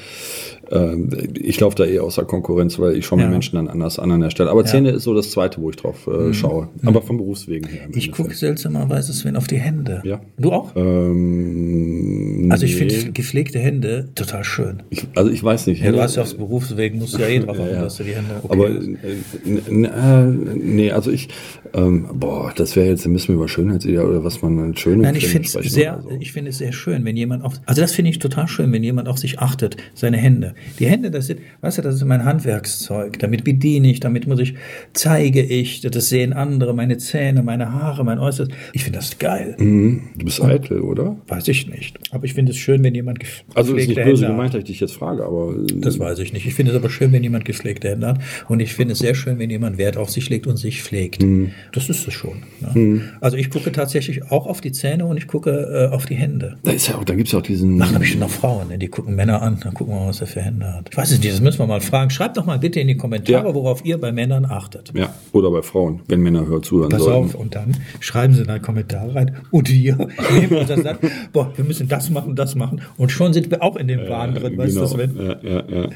äh, 0.71 0.97
ich 1.39 1.61
laufe 1.61 1.77
da 1.77 1.85
eh 1.85 1.99
außer 2.01 2.25
Konkurrenz, 2.25 2.79
weil 2.79 2.97
ich 2.97 3.07
schaue 3.07 3.19
mir 3.19 3.25
Ja. 3.25 3.31
Menschen 3.31 3.57
dann 3.57 3.69
anders 3.69 3.99
an 3.99 4.11
an 4.11 4.21
der 4.21 4.31
Stelle. 4.31 4.51
Aber 4.51 4.65
Zähne 4.65 4.91
ist 4.91 5.05
so 5.05 5.15
das 5.15 5.31
zweite, 5.31 5.61
wo 5.61 5.71
ich 5.71 5.77
drauf 5.77 6.07
äh, 6.07 6.33
schaue. 6.33 6.69
Aber 6.85 7.03
vom 7.03 7.17
Berufswegen 7.19 7.69
her. 7.69 7.89
Mhm. 7.89 7.95
Ich 7.97 8.13
gucke 8.13 8.35
seltsamerweise, 8.35 9.13
Sven, 9.13 9.37
auf 9.37 9.47
die 9.47 9.59
Hände. 9.59 10.03
Ja. 10.05 10.21
Du 10.39 10.53
auch? 10.53 10.75
Ähm, 10.77 12.49
Also 12.51 12.65
ich 12.67 12.79
nee. 12.81 12.89
finde 12.91 13.13
gepflegte 13.13 13.59
Hände 13.59 14.09
total 14.15 14.45
schön. 14.45 14.83
Ich, 14.91 15.07
also 15.15 15.31
ich 15.31 15.43
weiß 15.43 15.67
nicht. 15.67 15.83
Ja, 15.83 15.93
du 15.93 16.01
hast 16.01 16.17
ja 16.17 16.23
aufs 16.23 16.35
Berufsweg, 16.35 16.95
musst 16.95 17.15
du 17.15 17.19
ja 17.21 17.29
eh 17.29 17.39
drauf 17.41 17.59
achten, 17.59 17.69
Ja, 17.71 17.75
ja. 17.77 17.83
dass 17.83 17.97
du 17.97 18.05
die 18.05 18.15
Hände 18.15 18.35
okay 18.43 18.53
Aber 18.53 18.69
äh, 18.71 19.85
äh, 19.85 20.55
nee, 20.55 20.91
also 20.91 21.11
ich, 21.11 21.29
ähm, 21.73 22.07
boah, 22.15 22.53
das 22.55 22.77
wäre 22.77 22.89
jetzt, 22.89 23.07
müssen 23.07 23.29
wir 23.29 23.35
über 23.37 23.49
Schönheitsideal 23.49 24.07
oder 24.07 24.25
was 24.25 24.43
man 24.43 24.59
als 24.59 24.81
schön 24.81 25.01
Nein, 25.01 25.17
ich 25.17 25.27
finde 25.29 25.47
es 25.47 25.53
sehr, 25.73 26.01
so. 26.03 26.11
ich 26.21 26.33
finde 26.33 26.51
es 26.51 26.59
sehr 26.59 26.73
schön, 26.73 27.05
wenn 27.05 27.17
jemand 27.17 27.45
auf, 27.45 27.55
also 27.67 27.81
das 27.81 27.93
finde 27.93 28.11
ich 28.11 28.19
total 28.19 28.49
schön, 28.49 28.73
wenn 28.73 28.83
jemand 28.83 29.09
auf 29.09 29.19
sich 29.19 29.39
achtet, 29.39 29.77
seine 29.95 30.17
Hände. 30.17 30.54
Die 30.79 30.87
Hände, 30.87 31.11
das 31.11 31.27
sind, 31.27 31.41
weißt 31.61 31.79
du, 31.79 31.83
das 31.83 31.97
ist 31.97 32.05
mein 32.05 32.25
Handwerkszeug. 32.25 33.19
Damit 33.19 33.45
bediene 33.45 33.91
ich, 33.91 34.01
damit 34.01 34.27
muss 34.27 34.41
ich, 34.41 34.55
zeige 34.93 35.43
ich, 35.43 35.81
das 35.81 36.09
sehen 36.09 36.33
andere, 36.33 36.75
meine 36.75 36.99
Zähne, 36.99 37.43
meine 37.43 37.73
Haare, 37.73 38.05
mein 38.05 38.19
Äußeres. 38.19 38.49
Ich 38.73 38.85
finde 38.85 38.99
das 38.99 39.19
geil. 39.19 39.57
Mhm, 39.59 40.03
Du 40.17 40.25
bist 40.25 40.43
eitel, 40.43 40.81
oder? 40.81 41.17
Weiß 41.29 41.49
ich 41.49 41.69
nicht. 41.69 41.99
Aber 42.11 42.25
ich 42.25 42.35
finde 42.35 42.53
es 42.53 42.59
schön, 42.59 42.83
wenn 42.85 42.95
jemand 42.95 43.19
gef- 43.23 43.43
Also 43.55 43.73
ist 43.73 43.77
nicht 43.77 43.89
gepflegte 43.89 44.11
böse 44.11 44.23
Hände 44.25 44.37
gemeint, 44.37 44.55
dass 44.55 44.59
ich 44.61 44.65
dich 44.67 44.81
jetzt 44.81 44.95
frage, 44.95 45.25
aber 45.25 45.55
äh, 45.55 45.81
Das 45.81 45.99
weiß 45.99 46.19
ich 46.21 46.33
nicht. 46.33 46.47
Ich 46.47 46.55
finde 46.55 46.73
es 46.73 46.77
aber 46.77 46.91
schön, 46.91 47.13
wenn 47.13 47.23
jemand 47.23 47.45
gepflegte 47.45 47.89
Hände 47.91 48.07
hat. 48.09 48.21
Und 48.49 48.61
ich 48.61 48.75
finde 48.75 48.93
es 48.93 48.99
sehr 49.01 49.15
schön, 49.15 49.39
wenn 49.39 49.51
jemand 49.51 49.79
Wert 49.79 49.97
auf 49.97 50.11
sich 50.11 50.29
legt 50.31 50.47
und 50.47 50.57
sich 50.57 50.83
pflegt. 50.83 51.23
Mhm. 51.23 51.51
Das 51.73 51.89
ist 51.89 52.07
es 52.07 52.15
schon. 52.15 52.43
Ne? 52.75 53.03
Also 53.21 53.37
ich 53.37 53.51
gucke 53.51 53.73
tatsächlich 53.73 54.31
auch 54.31 54.47
auf 54.47 54.61
die 54.61 54.73
Zähne 54.73 55.07
und 55.07 55.17
ich 55.17 55.27
gucke 55.27 55.89
äh, 55.91 55.95
auf 55.95 56.07
die 56.07 56.15
Hände. 56.15 56.57
da 56.63 56.73
ja 56.73 56.97
auch, 56.97 57.05
da 57.05 57.15
gibt's 57.15 57.33
ja 57.33 57.39
auch 57.39 57.43
diesen. 57.43 57.81
Ach, 57.83 57.89
da 57.89 57.95
habe 57.95 58.05
ich 58.05 58.17
noch 58.19 58.31
Frauen, 58.31 58.69
ne? 58.69 58.79
die 58.79 58.89
gucken 58.89 59.15
Männer 59.15 59.43
an, 59.43 59.59
dann 59.63 59.75
gucken 59.75 59.95
wir 59.95 60.01
mal, 60.01 60.09
was 60.09 60.21
er 60.21 60.27
für 60.27 60.41
Hände 60.45 60.73
hat. 60.75 60.89
Ich 60.91 60.97
weiß 60.97 61.11
es 61.11 61.19
nicht, 61.21 61.33
das 61.33 61.41
müssen 61.41 61.59
wir 61.59 61.67
mal 61.67 61.81
fragen. 61.81 62.11
Schreibt 62.11 62.37
doch 62.37 62.45
mal 62.47 62.59
bitte 62.59 62.81
in 62.81 62.89
die 62.89 62.97
Kommentare, 62.97 63.49
Ja. 63.49 63.55
worauf 63.55 63.85
ihr 63.85 63.99
bei 63.99 64.13
Männern 64.13 64.45
achtet. 64.45 64.93
Ja, 64.95 65.15
oder 65.33 65.51
bei 65.51 65.63
Frauen, 65.63 66.01
wenn 66.09 66.21
Männer 66.21 66.47
hören 66.47 66.63
zuhören 66.63 66.91
Pass 66.91 67.03
sollten. 67.03 67.27
auf, 67.31 67.35
und 67.35 67.55
dann 67.55 67.77
schreiben 68.01 68.35
sie 68.35 68.43
in 68.43 68.49
die 68.53 68.61
Kommentare 68.61 69.15
rein. 69.15 69.37
Und 69.51 69.71
wir 69.71 69.97
nehmen 70.33 70.57
uns 70.59 70.69
das 70.69 70.85
an, 70.87 70.99
boah, 71.33 71.51
wir 71.57 71.65
müssen 71.65 71.89
das 71.89 72.11
machen, 72.11 72.37
das 72.37 72.55
machen. 72.55 72.81
Und 72.97 73.11
schon 73.11 73.33
sind 73.33 73.51
wir 73.51 73.63
auch 73.63 73.77
in 73.77 73.89
dem 73.89 74.09
Wahn 74.09 74.35
drin, 74.35 74.57
weißt 74.59 74.77
du, 74.77 74.81
genau. 74.81 74.87
Sven? 74.93 75.17
Ja, 75.17 75.37
ja, 75.43 75.65
ja. 75.69 75.89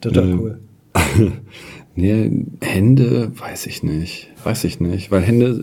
Total 0.00 0.34
cool. 0.34 0.60
Nee, 1.96 2.30
Hände, 2.62 3.32
weiß 3.36 3.66
ich 3.66 3.82
nicht. 3.82 4.28
Weiß 4.44 4.64
ich 4.64 4.80
nicht. 4.80 5.10
Weil 5.10 5.22
Hände, 5.22 5.62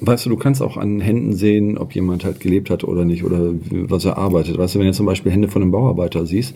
weißt 0.00 0.26
du, 0.26 0.30
du 0.30 0.36
kannst 0.36 0.62
auch 0.62 0.76
an 0.76 1.00
Händen 1.00 1.34
sehen, 1.34 1.78
ob 1.78 1.94
jemand 1.94 2.24
halt 2.24 2.40
gelebt 2.40 2.70
hat 2.70 2.84
oder 2.84 3.04
nicht 3.04 3.24
oder 3.24 3.54
was 3.70 4.04
er 4.04 4.18
arbeitet. 4.18 4.56
Weißt 4.58 4.74
du, 4.74 4.78
wenn 4.78 4.86
du 4.86 4.92
zum 4.92 5.06
Beispiel 5.06 5.32
Hände 5.32 5.48
von 5.48 5.62
einem 5.62 5.72
Bauarbeiter 5.72 6.26
siehst, 6.26 6.54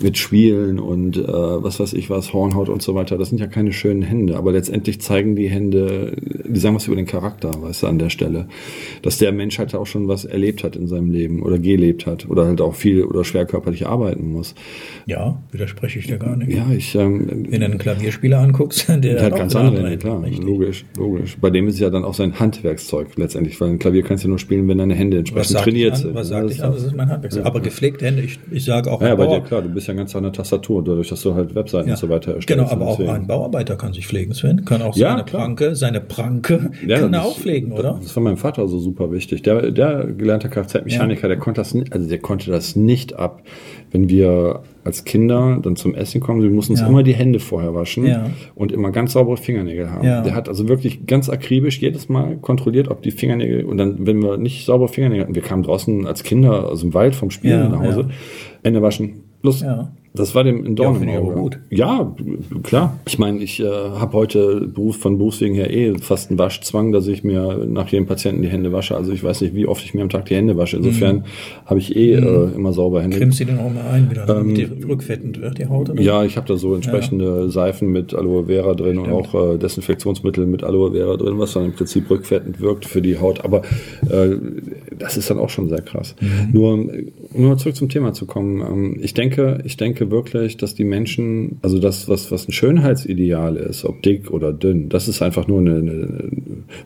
mit 0.00 0.18
Schwielen 0.18 0.78
und 0.78 1.16
äh, 1.16 1.22
was 1.26 1.80
weiß 1.80 1.92
ich 1.94 2.10
was, 2.10 2.32
Hornhaut 2.32 2.68
und 2.68 2.82
so 2.82 2.94
weiter, 2.94 3.18
das 3.18 3.30
sind 3.30 3.40
ja 3.40 3.46
keine 3.46 3.72
schönen 3.72 4.02
Hände. 4.02 4.36
Aber 4.36 4.52
letztendlich 4.52 5.00
zeigen 5.00 5.36
die 5.36 5.48
Hände, 5.48 6.12
die 6.16 6.60
sagen 6.60 6.76
was 6.76 6.86
über 6.86 6.96
den 6.96 7.06
Charakter, 7.06 7.50
weißt 7.60 7.82
du, 7.82 7.86
an 7.88 7.98
der 7.98 8.10
Stelle. 8.10 8.46
Dass 9.02 9.18
der 9.18 9.32
Mensch 9.32 9.58
halt 9.58 9.74
auch 9.74 9.86
schon 9.86 10.08
was 10.08 10.24
erlebt 10.24 10.64
hat 10.64 10.76
in 10.76 10.86
seinem 10.86 11.10
Leben 11.10 11.42
oder 11.42 11.58
gelebt 11.58 12.06
hat 12.06 12.28
oder 12.28 12.46
halt 12.46 12.60
auch 12.60 12.74
viel 12.74 13.04
oder 13.04 13.24
schwer 13.24 13.46
körperlich 13.46 13.86
arbeiten 13.86 14.32
muss. 14.32 14.54
Ja, 15.06 15.40
widerspreche 15.50 15.98
ich 15.98 16.06
dir 16.06 16.18
gar 16.18 16.36
nicht. 16.36 16.52
Ja, 16.52 16.66
ich, 16.70 16.94
ähm, 16.94 17.46
Wenn 17.48 17.60
du 17.60 17.66
einen 17.66 17.78
Klavierspieler 17.78 18.38
anguckst, 18.38 18.88
der, 18.88 18.98
der 18.98 19.22
hat 19.22 19.36
ganz 19.36 19.56
andere 19.56 19.82
Hände, 19.82 19.98
klar. 19.98 20.22
Logisch, 20.68 20.84
logisch. 20.96 21.36
Bei 21.40 21.50
dem 21.50 21.66
ist 21.68 21.78
ja 21.78 21.90
dann 21.90 22.04
auch 22.04 22.14
sein 22.14 22.38
Handwerkszeug 22.38 23.08
letztendlich, 23.16 23.60
weil 23.60 23.70
ein 23.70 23.78
Klavier 23.78 24.02
kannst 24.02 24.24
du 24.24 24.28
nur 24.28 24.38
spielen, 24.38 24.68
wenn 24.68 24.78
deine 24.78 24.94
Hände 24.94 25.16
Was 25.16 25.20
entsprechend 25.20 25.48
sagt 25.50 25.64
trainiert 25.64 25.96
sind. 25.96 26.14
Was 26.14 26.30
Ja, 26.30 26.40
sagt 26.40 26.50
ich 26.52 26.62
an? 26.62 26.72
Das 26.72 26.82
ist 26.82 26.96
mein 26.96 27.08
Handwerkszeug. 27.08 27.46
Aber 27.46 27.60
gepflegte 27.60 28.04
Hände, 28.06 28.22
ich, 28.22 28.38
ich 28.50 28.64
sage 28.64 28.90
auch 28.90 29.00
ja, 29.02 29.14
bei 29.14 29.26
dir 29.26 29.40
klar, 29.40 29.62
du 29.62 29.68
bist 29.68 29.88
ja 29.88 29.94
ganz 29.94 30.14
an 30.14 30.22
der 30.24 30.32
Tastatur, 30.32 30.82
dadurch, 30.84 31.08
dass 31.08 31.22
du 31.22 31.34
halt 31.34 31.54
Webseiten 31.54 31.88
Ja. 31.88 31.94
und 31.94 31.98
so 32.00 32.08
weiter 32.08 32.34
erstellst. 32.34 32.48
Genau, 32.48 32.70
aber 32.70 32.86
auch 32.86 33.00
ein 33.00 33.26
Bauarbeiter 33.26 33.76
kann 33.76 33.92
sich 33.92 34.06
pflegen, 34.06 34.34
Sven. 34.34 34.64
Kann 34.64 34.82
auch 34.82 34.96
Ja, 34.96 35.10
seine 35.10 35.24
klar. 35.24 35.42
Pranke, 35.42 35.74
seine 35.74 36.00
Pranke 36.00 36.70
Ja, 36.86 37.00
kann 37.00 37.14
er 37.14 37.24
auch 37.24 37.36
pflegen, 37.38 37.72
oder? 37.72 37.98
Das 38.02 38.14
war 38.16 38.22
meinem 38.22 38.36
Vater 38.36 38.66
so 38.68 38.78
super 38.78 39.10
wichtig. 39.12 39.42
Der, 39.42 39.70
der 39.70 40.06
gelernte 40.06 40.48
Kfz-Mechaniker, 40.48 41.28
der 41.28 41.38
konnte 41.38 41.60
das 41.60 41.74
also 41.90 42.08
der 42.08 42.18
konnte 42.18 42.50
das 42.50 42.76
nicht 42.76 43.14
ab, 43.14 43.42
wenn 43.90 44.08
wir 44.08 44.62
als 44.84 45.04
Kinder 45.04 45.58
dann 45.62 45.76
zum 45.76 45.94
Essen 45.94 46.20
kommen, 46.20 46.42
wir 46.42 46.50
mussten 46.50 46.72
uns 46.72 46.80
Ja. 46.80 46.88
immer 46.88 47.02
die 47.02 47.14
Hände 47.14 47.40
vorher 47.40 47.74
waschen 47.74 48.06
Ja. 48.06 48.30
und 48.54 48.72
immer 48.72 48.90
ganz 48.90 49.12
saubere 49.12 49.36
Fingernägel 49.36 49.90
haben. 49.90 50.06
Ja. 50.06 50.22
Der 50.22 50.34
hat 50.34 50.48
also 50.48 50.68
wirklich 50.68 51.06
ganz 51.06 51.28
akribisch 51.28 51.80
jedes 51.80 52.08
Mal 52.08 52.36
kontrolliert, 52.36 52.88
ob 52.88 53.02
die 53.02 53.10
Fingernägel 53.10 53.64
und 53.64 53.76
dann, 53.78 54.06
wenn 54.06 54.22
wir 54.22 54.36
nicht 54.38 54.64
saubere 54.64 54.88
Fingernägel 54.88 55.24
hatten, 55.24 55.34
wir 55.34 55.42
kamen 55.42 55.62
draußen 55.62 56.06
als 56.06 56.22
Kinder 56.22 56.68
aus 56.70 56.80
dem 56.80 56.94
Wald 56.94 57.14
vom 57.14 57.30
Spielen 57.30 57.70
nach 57.70 57.80
Hause. 57.80 58.08
Hände 58.64 58.82
waschen, 58.82 59.24
los. 59.42 59.60
Ja. 59.62 59.92
Das 60.14 60.34
war 60.34 60.44
dem 60.44 60.64
in 60.64 60.74
Dorn 60.76 60.94
im 60.94 60.98
finde 61.00 61.12
ich 61.14 61.18
aber 61.18 61.28
Auge. 61.28 61.40
gut. 61.40 61.58
Ja, 61.70 62.14
klar. 62.62 62.98
Ich 63.06 63.18
meine, 63.18 63.38
ich 63.38 63.60
äh, 63.60 63.66
habe 63.66 64.12
heute 64.14 64.68
Beruf, 64.72 64.96
von 64.96 65.18
Berufswegen 65.18 65.54
her 65.54 65.70
eh 65.70 65.96
fast 65.98 66.30
einen 66.30 66.38
Waschzwang, 66.38 66.92
dass 66.92 67.06
ich 67.06 67.24
mir 67.24 67.66
nach 67.66 67.88
jedem 67.88 68.06
Patienten 68.06 68.42
die 68.42 68.48
Hände 68.48 68.72
wasche. 68.72 68.96
Also 68.96 69.12
ich 69.12 69.22
weiß 69.22 69.40
nicht, 69.42 69.54
wie 69.54 69.66
oft 69.66 69.84
ich 69.84 69.94
mir 69.94 70.02
am 70.02 70.08
Tag 70.08 70.26
die 70.26 70.34
Hände 70.34 70.56
wasche. 70.56 70.76
Insofern 70.76 71.24
habe 71.66 71.78
ich 71.78 71.94
eh 71.96 72.14
äh, 72.14 72.48
immer 72.54 72.72
sauber 72.72 73.02
Hände. 73.02 73.18
Krimmst 73.18 73.40
du 73.40 73.44
den 73.44 73.58
auch 73.58 73.72
mal 73.72 73.86
ein 73.92 74.10
wieder, 74.10 74.26
damit 74.26 74.56
die 74.56 74.64
rückfettend 74.84 75.40
wird, 75.40 75.58
die 75.58 75.66
Haut? 75.66 75.90
Oder? 75.90 75.98
Ähm, 76.00 76.04
Ja, 76.06 76.24
ich 76.24 76.36
habe 76.36 76.46
da 76.46 76.56
so 76.56 76.74
entsprechende 76.74 77.50
Seifen 77.50 77.88
mit 77.90 78.14
Aloe 78.14 78.46
Vera 78.46 78.74
drin 78.74 78.98
und 78.98 79.10
auch 79.10 79.54
äh, 79.54 79.58
Desinfektionsmittel 79.58 80.46
mit 80.46 80.64
Aloe 80.64 80.92
Vera 80.92 81.16
drin, 81.16 81.38
was 81.38 81.52
dann 81.52 81.64
im 81.66 81.72
Prinzip 81.72 82.08
rückfettend 82.10 82.60
wirkt 82.60 82.86
für 82.86 83.02
die 83.02 83.18
Haut. 83.18 83.44
Aber 83.44 83.62
äh, 84.10 84.36
das 84.98 85.16
ist 85.16 85.30
dann 85.30 85.38
auch 85.38 85.50
schon 85.50 85.68
sehr 85.68 85.80
krass. 85.82 86.14
Nur, 86.52 86.72
um 86.72 86.88
nur 87.34 87.56
zurück 87.58 87.76
zum 87.76 87.88
Thema 87.88 88.12
zu 88.12 88.26
kommen. 88.26 88.60
Ähm, 88.60 88.96
ich 89.00 89.14
denke, 89.14 89.58
ich 89.64 89.76
denke 89.76 89.97
wirklich, 90.10 90.56
dass 90.56 90.74
die 90.74 90.84
Menschen, 90.84 91.58
also 91.62 91.78
das, 91.78 92.08
was, 92.08 92.30
was 92.30 92.48
ein 92.48 92.52
Schönheitsideal 92.52 93.56
ist, 93.56 93.84
ob 93.84 94.02
dick 94.02 94.30
oder 94.30 94.52
dünn, 94.52 94.88
das 94.88 95.08
ist 95.08 95.22
einfach 95.22 95.46
nur 95.48 95.60
eine, 95.60 95.76
eine 95.76 96.30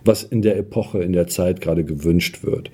was 0.05 0.23
in 0.23 0.43
der 0.43 0.57
Epoche, 0.59 1.03
in 1.03 1.13
der 1.13 1.27
Zeit 1.27 1.61
gerade 1.61 1.85
gewünscht 1.85 2.45
wird. 2.45 2.71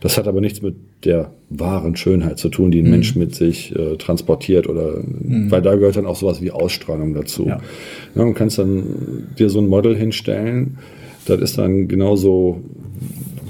Das 0.00 0.18
hat 0.18 0.28
aber 0.28 0.40
nichts 0.40 0.62
mit 0.62 0.74
der 1.04 1.32
wahren 1.50 1.96
Schönheit 1.96 2.38
zu 2.38 2.48
tun, 2.48 2.70
die 2.70 2.80
Mhm. 2.80 2.86
ein 2.86 2.90
Mensch 2.90 3.16
mit 3.16 3.34
sich 3.34 3.74
äh, 3.76 3.96
transportiert 3.96 4.68
oder 4.68 5.02
weil 5.04 5.62
da 5.62 5.74
gehört 5.74 5.96
dann 5.96 6.06
auch 6.06 6.16
sowas 6.16 6.40
wie 6.40 6.50
Ausstrahlung 6.50 7.14
dazu. 7.14 7.46
Ja. 7.46 7.60
Ja, 8.14 8.22
und 8.22 8.34
kannst 8.34 8.58
dann 8.58 9.28
dir 9.38 9.50
so 9.50 9.60
ein 9.60 9.66
Model 9.66 9.96
hinstellen, 9.96 10.78
das 11.26 11.40
ist 11.40 11.58
dann 11.58 11.88
genauso 11.88 12.62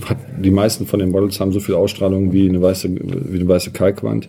hat 0.05 0.19
die 0.43 0.51
meisten 0.51 0.87
von 0.87 0.99
den 0.99 1.11
Models 1.11 1.39
haben 1.39 1.53
so 1.53 1.61
viel 1.61 1.77
Ausstrahlung 1.77 2.33
wie 2.33 2.49
eine 2.49 2.61
weiße 2.61 2.91
wie 2.93 3.39
eine 3.39 3.49
weiße 3.49 3.71
Kalkwand. 3.71 4.29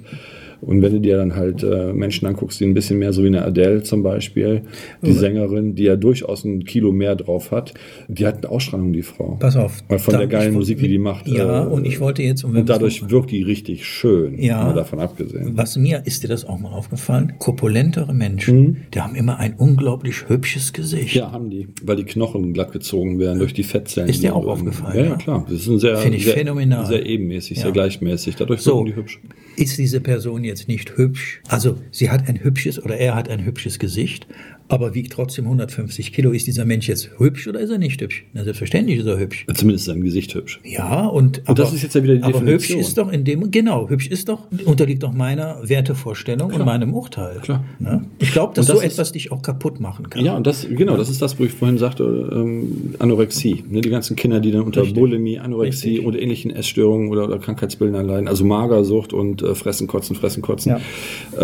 Und 0.66 0.82
wenn 0.82 0.94
du 0.94 1.00
dir 1.02 1.18
dann 1.18 1.36
halt 1.36 1.64
äh, 1.64 1.94
Menschen 1.94 2.26
anguckst, 2.28 2.60
die 2.60 2.66
ein 2.66 2.74
bisschen 2.74 3.00
mehr, 3.00 3.14
so 3.14 3.24
wie 3.24 3.28
eine 3.28 3.44
Adele 3.46 3.84
zum 3.84 4.04
Beispiel, 4.04 4.62
die 5.02 5.12
Sängerin, 5.14 5.76
die 5.76 5.84
ja 5.84 5.96
durchaus 5.96 6.44
ein 6.46 6.64
Kilo 6.64 6.92
mehr 6.92 7.16
drauf 7.16 7.52
hat, 7.52 7.74
die 8.08 8.26
hat 8.26 8.38
eine 8.38 8.50
Ausstrahlung, 8.50 8.94
die 8.94 9.02
Frau. 9.02 9.38
Pass 9.40 9.56
auf. 9.56 9.84
Weil 9.88 10.00
von 10.00 10.18
der 10.18 10.28
geilen 10.28 10.54
Musik, 10.54 10.80
die 10.80 10.88
die 10.88 10.98
macht. 10.98 11.28
Ja, 11.28 11.64
äh, 11.64 11.68
und 11.68 11.86
ich 11.86 12.00
wollte 12.00 12.24
jetzt, 12.24 12.44
und 12.44 12.56
und 12.56 12.70
dadurch 12.70 13.10
wirkt 13.10 13.32
die 13.32 13.42
richtig 13.44 13.86
schön. 13.86 14.40
Ja. 14.42 14.64
Mal 14.64 14.74
davon 14.74 15.00
abgesehen. 15.00 15.52
Was 15.56 15.76
mir, 15.78 16.04
ist 16.06 16.24
dir 16.24 16.28
das 16.28 16.46
auch 16.46 16.60
mal 16.60 16.72
aufgefallen? 16.72 17.34
Korpulentere 17.40 18.14
Menschen, 18.14 18.84
die 18.94 19.00
haben 19.02 19.16
immer 19.16 19.40
ein 19.40 19.56
unglaublich 19.58 20.30
hübsches 20.30 20.74
Gesicht. 20.74 21.16
Mhm. 21.16 21.20
Ja, 21.20 21.32
haben 21.32 21.50
die, 21.50 21.68
weil 21.84 21.96
die 21.96 22.04
Knochen 22.06 22.54
glatt 22.54 22.72
gezogen 22.72 23.20
werden 23.20 23.40
durch 23.40 23.54
die 23.54 23.64
Fettzellen. 23.64 24.10
Ist 24.10 24.22
dir 24.24 24.36
auch 24.36 24.46
aufgefallen, 24.46 24.98
Ja, 24.98 25.04
ja, 25.04 25.10
ja? 25.12 25.16
klar. 25.18 25.46
Das 25.50 25.60
ist 25.62 25.68
ein 25.68 25.80
sehr, 25.80 25.98
Finde 25.98 26.18
ich 26.18 26.26
sehr, 26.26 26.34
phänomenal. 26.36 26.86
sehr 26.86 27.06
ebenmäßig, 27.06 27.58
Ja. 27.58 27.64
sehr 27.64 27.72
gleichmäßig. 27.72 28.36
Dadurch 28.36 28.62
So, 28.62 28.76
wirken 28.78 28.86
die 28.88 28.96
hübsch. 28.96 29.20
ist 29.58 29.78
diese 29.78 30.00
Person 30.00 30.44
jetzt 30.44 30.53
nicht 30.68 30.98
hübsch? 30.98 31.42
Also 31.48 31.82
sie 31.92 32.10
hat 32.10 32.28
ein 32.28 32.44
hübsches 32.44 32.82
oder 32.82 32.98
er 32.98 33.16
hat 33.16 33.30
ein 33.30 33.44
hübsches 33.44 33.80
Gesicht, 33.80 34.28
aber 34.74 34.96
wiegt 34.96 35.14
trotzdem 35.14 35.46
150 35.46 36.12
Kilo. 36.14 36.32
Ist 36.32 36.48
dieser 36.48 36.66
Mensch 36.66 36.88
jetzt 36.88 37.10
hübsch 37.18 37.48
oder 37.48 37.60
ist 37.60 37.70
er 37.70 37.78
nicht 37.78 38.02
hübsch? 38.02 38.26
Na, 38.34 38.44
selbstverständlich 38.44 39.00
ist 39.00 39.06
er 39.06 39.20
hübsch. 39.20 39.46
Zumindest 39.54 39.86
sein 39.86 40.02
Gesicht 40.02 40.34
hübsch. 40.34 40.60
Ja, 40.64 41.06
und, 41.06 41.42
aber, 41.46 41.54
das 41.56 41.74
ist 41.74 41.84
jetzt 41.84 41.94
ja 41.96 42.04
wieder 42.04 42.16
die 42.16 42.24
aber 42.24 42.40
hübsch 42.42 42.68
Definition. 42.68 42.80
ist 42.80 42.98
doch 42.98 43.12
in 43.12 43.24
dem, 43.24 43.52
genau, 43.52 43.88
hübsch 43.90 44.08
ist 44.08 44.30
doch, 44.30 44.48
unterliegt 44.66 45.04
doch 45.04 45.14
meiner 45.14 45.58
Wertevorstellung 45.68 46.52
und 46.52 46.66
meinem 46.66 46.94
Urteil. 46.94 47.40
Klar. 47.42 47.64
Ne? 47.80 48.06
Ich 48.20 48.32
glaube, 48.32 48.54
dass 48.56 48.68
Und 48.68 48.76
das 48.76 48.82
so 48.82 48.88
ist- 48.88 48.94
etwas 48.94 49.12
dich 49.12 49.32
auch 49.32 49.42
kaputt 49.42 49.80
machen 49.80 50.10
kann. 50.10 50.26
Ja, 50.26 50.36
und 50.36 50.48
das, 50.48 50.68
genau, 50.68 50.98
das 50.98 51.10
ist 51.10 51.22
das, 51.22 51.40
wo 51.40 51.44
ich 51.44 51.52
vorhin 51.52 51.78
sagte, 51.78 52.04
ähm, 52.34 52.96
Anorexie. 53.00 53.64
Ne, 53.70 53.82
die 53.82 53.90
ganzen 53.90 54.16
Kinder, 54.16 54.40
die 54.40 54.52
dann 54.52 54.62
unter 54.62 54.82
Richtig. 54.82 55.00
Bulimie, 55.00 55.40
Anorexie 55.40 55.90
Richtig. 55.90 56.06
oder 56.08 56.20
ähnlichen 56.20 56.52
Essstörungen 56.52 57.10
oder, 57.10 57.26
oder 57.26 57.38
Krankheitsbildern 57.40 58.08
leiden, 58.08 58.28
also 58.28 58.44
Magersucht 58.46 59.14
und 59.14 59.42
äh, 59.44 59.54
Fressen, 59.56 59.88
Kotzen, 59.88 60.16
Fressen, 60.16 60.42
Kotzen. 60.42 60.72
Ja. 60.72 60.80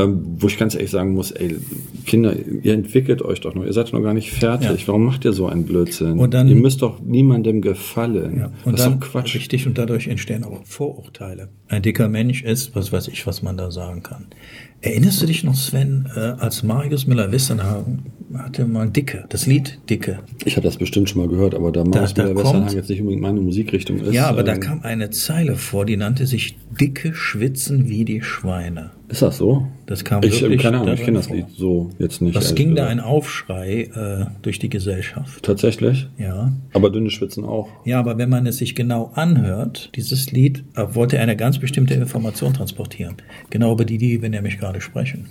Ähm, 0.03 0.25
wo 0.39 0.47
ich 0.47 0.57
ganz 0.57 0.73
ehrlich 0.75 0.89
sagen 0.91 1.13
muss, 1.13 1.31
ey, 1.31 1.55
Kinder, 2.05 2.33
ihr 2.63 2.73
entwickelt 2.73 3.18
euch 3.21 3.41
doch 3.41 3.55
noch, 3.55 3.63
ihr 3.65 3.73
seid 3.73 3.91
noch 3.93 4.01
gar 4.01 4.13
nicht 4.13 4.31
fertig. 4.31 4.81
Ja. 4.81 4.87
Warum 4.87 5.05
macht 5.05 5.25
ihr 5.25 5.33
so 5.33 5.47
einen 5.47 5.65
Blödsinn? 5.65 6.19
Und 6.19 6.33
dann- 6.33 6.47
ihr 6.47 6.55
müsst 6.55 6.81
doch 6.81 6.99
niemandem 7.01 7.61
gefallen. 7.61 8.37
Ja, 8.39 8.45
und 8.65 8.73
das 8.73 8.81
ist 8.81 8.85
dann 8.85 8.99
doch 8.99 9.07
Quatsch. 9.11 9.35
richtig 9.35 9.67
und 9.67 9.77
dadurch 9.77 10.07
entstehen 10.07 10.43
auch 10.43 10.63
Vorurteile. 10.65 11.49
Ein 11.67 11.81
dicker 11.81 12.07
Mensch 12.09 12.43
ist, 12.43 12.75
was 12.75 12.91
weiß 12.91 13.07
ich, 13.09 13.25
was 13.27 13.41
man 13.41 13.57
da 13.57 13.71
sagen 13.71 14.03
kann. 14.03 14.27
Erinnerst 14.81 15.21
du 15.21 15.25
dich 15.25 15.43
noch, 15.43 15.55
Sven, 15.55 16.09
äh, 16.15 16.19
als 16.19 16.63
Marius 16.63 17.05
Müller-Westernhagen 17.05 18.13
hatte 18.33 18.65
mal 18.65 18.89
Dicke, 18.89 19.25
das 19.29 19.45
Lied 19.45 19.79
Dicke. 19.89 20.19
Ich 20.45 20.55
habe 20.55 20.65
das 20.65 20.77
bestimmt 20.77 21.09
schon 21.09 21.21
mal 21.21 21.27
gehört, 21.27 21.55
aber 21.55 21.71
da 21.71 21.83
Marius 21.83 22.13
da 22.13 22.23
Müller-Westernhagen 22.23 22.75
jetzt 22.75 22.89
nicht 22.89 23.01
unbedingt 23.01 23.21
meine 23.21 23.41
Musikrichtung 23.41 23.99
ist. 23.99 24.13
Ja, 24.13 24.27
aber 24.27 24.43
da 24.43 24.53
ähm, 24.53 24.59
kam 24.59 24.81
eine 24.83 25.09
Zeile 25.09 25.55
vor, 25.55 25.85
die 25.85 25.97
nannte 25.97 26.27
sich 26.27 26.57
Dicke 26.79 27.13
schwitzen 27.13 27.89
wie 27.89 28.05
die 28.05 28.21
Schweine. 28.21 28.91
Ist 29.09 29.23
das 29.23 29.37
so? 29.37 29.67
Das 29.87 30.05
kam 30.05 30.21
ich, 30.21 30.39
wirklich 30.39 30.61
keine 30.61 30.79
Ahnung, 30.79 30.93
ich 30.93 31.01
kenne 31.01 31.17
das 31.17 31.27
vor. 31.27 31.35
Lied 31.35 31.47
so 31.57 31.89
jetzt 31.97 32.21
nicht. 32.21 32.35
Ehrlich 32.35 32.53
ging 32.53 32.75
da 32.75 32.83
gesagt. 32.83 32.91
ein 32.91 32.99
Aufschrei 32.99 33.89
äh, 33.95 34.25
durch 34.43 34.59
die 34.59 34.69
Gesellschaft? 34.69 35.43
Tatsächlich? 35.43 36.07
Ja. 36.19 36.53
Aber 36.73 36.91
dünne 36.91 37.09
Schwitzen 37.09 37.43
auch. 37.43 37.69
Ja, 37.85 37.99
aber 37.99 38.19
wenn 38.19 38.29
man 38.29 38.45
es 38.45 38.57
sich 38.57 38.75
genau 38.75 39.11
anhört, 39.15 39.89
dieses 39.95 40.31
Lied 40.31 40.63
äh, 40.75 40.85
wollte 40.93 41.19
eine 41.19 41.35
ganz 41.35 41.57
bestimmte 41.57 41.95
Information 41.95 42.53
transportieren. 42.53 43.15
Genau 43.49 43.73
über 43.73 43.83
die, 43.83 43.97
die 43.97 44.21
wir 44.21 44.29
nämlich 44.29 44.59
gerade 44.59 44.68
sprechen. 44.79 45.25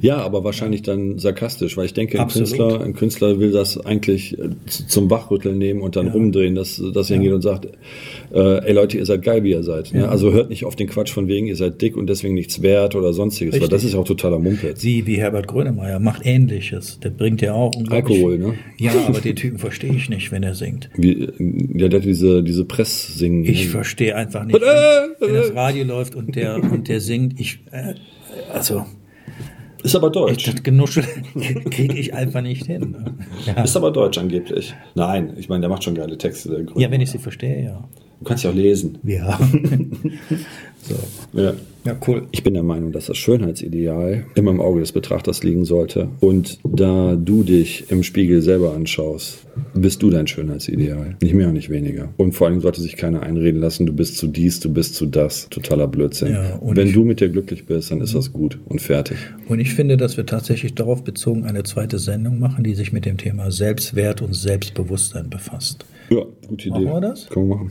Ja, 0.00 0.18
aber 0.18 0.44
wahrscheinlich 0.44 0.82
dann 0.82 1.18
sarkastisch, 1.18 1.76
weil 1.76 1.86
ich 1.86 1.94
denke, 1.94 2.20
ein. 2.20 2.28
Künstler, 2.28 2.80
ein 2.80 2.94
Künstler 2.94 3.38
will 3.38 3.52
das 3.52 3.78
eigentlich 3.84 4.38
äh, 4.38 4.50
zum 4.66 5.10
Wachrütteln 5.10 5.58
nehmen 5.58 5.80
und 5.80 5.96
dann 5.96 6.08
rumdrehen, 6.08 6.54
dass, 6.54 6.82
dass 6.92 7.10
er 7.10 7.16
hingeht 7.16 7.32
und 7.32 7.42
sagt, 7.42 7.66
äh, 8.32 8.66
ey 8.66 8.72
Leute, 8.72 8.98
ihr 8.98 9.06
seid 9.06 9.22
geil, 9.22 9.44
wie 9.44 9.50
ihr 9.50 9.62
seid. 9.62 9.92
Ne? 9.92 10.08
Also 10.08 10.32
hört 10.32 10.50
nicht 10.50 10.64
auf 10.64 10.76
den 10.76 10.88
Quatsch 10.88 11.12
von 11.12 11.28
wegen, 11.28 11.46
ihr 11.46 11.56
seid 11.56 11.80
dick 11.80 11.96
und 11.96 12.08
deswegen 12.08 12.34
nichts 12.34 12.62
wert 12.62 12.94
oder 12.94 13.12
sonstiges, 13.12 13.54
weil 13.54 13.60
Richtig. 13.60 13.76
das 13.76 13.84
ist 13.84 13.94
ja 13.94 14.00
auch 14.00 14.04
totaler 14.04 14.38
Mumpitz. 14.38 14.80
Sie 14.80 15.06
wie 15.06 15.16
Herbert 15.16 15.46
Grönemeyer 15.46 15.98
macht 15.98 16.24
Ähnliches. 16.24 16.98
Der 17.00 17.10
bringt 17.10 17.40
ja 17.40 17.54
auch 17.54 17.72
Alkohol, 17.90 18.38
ne? 18.38 18.54
Ja, 18.78 18.92
aber 19.06 19.20
den 19.20 19.36
Typen 19.36 19.58
verstehe 19.58 19.92
ich 19.94 20.08
nicht, 20.08 20.32
wenn 20.32 20.42
er 20.42 20.54
singt. 20.54 20.90
Wie, 20.96 21.12
äh, 21.12 21.32
ja, 21.74 21.88
der 21.88 22.00
hat 22.00 22.06
diese, 22.06 22.42
diese 22.42 22.64
Press-Singen. 22.64 23.44
Ich 23.44 23.68
verstehe 23.68 24.16
einfach 24.16 24.44
nicht, 24.44 24.60
wenn, 24.60 25.28
wenn 25.28 25.34
das 25.34 25.54
Radio 25.54 25.84
läuft 25.84 26.14
und 26.14 26.36
der 26.36 26.56
und 26.62 26.88
der 26.88 27.00
singt. 27.00 27.38
Ich 27.40 27.60
äh, 27.70 27.94
also 28.52 28.84
Ist 29.82 29.94
aber 29.96 30.08
ich, 30.08 30.12
deutsch. 30.12 30.44
das 30.46 30.62
Genuschel 30.62 31.04
kriege 31.70 31.96
ich 31.98 32.14
einfach 32.14 32.42
nicht 32.42 32.66
hin. 32.66 32.90
ne? 32.90 33.14
Ja. 33.46 33.62
Ist 33.62 33.76
aber 33.76 33.90
deutsch 33.90 34.18
angeblich. 34.18 34.74
Nein, 34.94 35.34
ich 35.36 35.48
meine, 35.48 35.60
der 35.62 35.70
macht 35.70 35.84
schon 35.84 35.94
geile 35.94 36.18
Texte. 36.18 36.66
Ja, 36.76 36.90
wenn 36.90 37.00
ich 37.00 37.10
sie 37.10 37.18
verstehe, 37.18 37.64
ja. 37.64 37.88
Du 38.20 38.24
kannst 38.24 38.44
ja 38.44 38.50
auch 38.50 38.54
lesen. 38.54 38.98
Ja. 39.02 39.38
so. 40.82 40.94
Ja. 41.32 41.54
Ja, 41.84 41.96
cool. 42.06 42.26
Ich 42.30 42.42
bin 42.42 42.52
der 42.52 42.62
Meinung, 42.62 42.92
dass 42.92 43.06
das 43.06 43.16
Schönheitsideal 43.16 44.26
immer 44.34 44.50
im 44.50 44.60
Auge 44.60 44.80
des 44.80 44.92
Betrachters 44.92 45.42
liegen 45.42 45.64
sollte. 45.64 46.08
Und 46.20 46.58
da 46.62 47.16
du 47.16 47.42
dich 47.42 47.90
im 47.90 48.02
Spiegel 48.02 48.42
selber 48.42 48.74
anschaust, 48.74 49.46
bist 49.74 50.02
du 50.02 50.10
dein 50.10 50.26
Schönheitsideal. 50.26 51.16
Nicht 51.22 51.34
mehr 51.34 51.48
und 51.48 51.54
nicht 51.54 51.70
weniger. 51.70 52.10
Und 52.18 52.32
vor 52.32 52.48
allem 52.48 52.60
sollte 52.60 52.82
sich 52.82 52.96
keiner 52.96 53.22
einreden 53.22 53.60
lassen, 53.60 53.86
du 53.86 53.94
bist 53.94 54.18
zu 54.18 54.26
dies, 54.26 54.60
du 54.60 54.70
bist 54.70 54.94
zu 54.94 55.06
das. 55.06 55.48
Totaler 55.48 55.88
Blödsinn. 55.88 56.32
Ja, 56.32 56.56
und 56.56 56.76
Wenn 56.76 56.92
du 56.92 57.04
mit 57.04 57.20
dir 57.20 57.30
glücklich 57.30 57.64
bist, 57.64 57.90
dann 57.90 58.02
ist 58.02 58.14
das 58.14 58.32
gut 58.32 58.58
und 58.66 58.80
fertig. 58.82 59.16
Und 59.48 59.58
ich 59.58 59.72
finde, 59.74 59.96
dass 59.96 60.18
wir 60.18 60.26
tatsächlich 60.26 60.74
darauf 60.74 61.02
bezogen 61.02 61.44
eine 61.44 61.62
zweite 61.62 61.98
Sendung 61.98 62.38
machen, 62.38 62.62
die 62.62 62.74
sich 62.74 62.92
mit 62.92 63.06
dem 63.06 63.16
Thema 63.16 63.50
Selbstwert 63.50 64.20
und 64.20 64.34
Selbstbewusstsein 64.34 65.30
befasst. 65.30 65.86
Ja, 66.10 66.24
gute 66.46 66.68
Idee. 66.68 66.80
Machen 66.80 66.86
wir 66.86 67.00
das? 67.00 67.28
Können 67.28 67.48
wir 67.48 67.56
machen. 67.56 67.70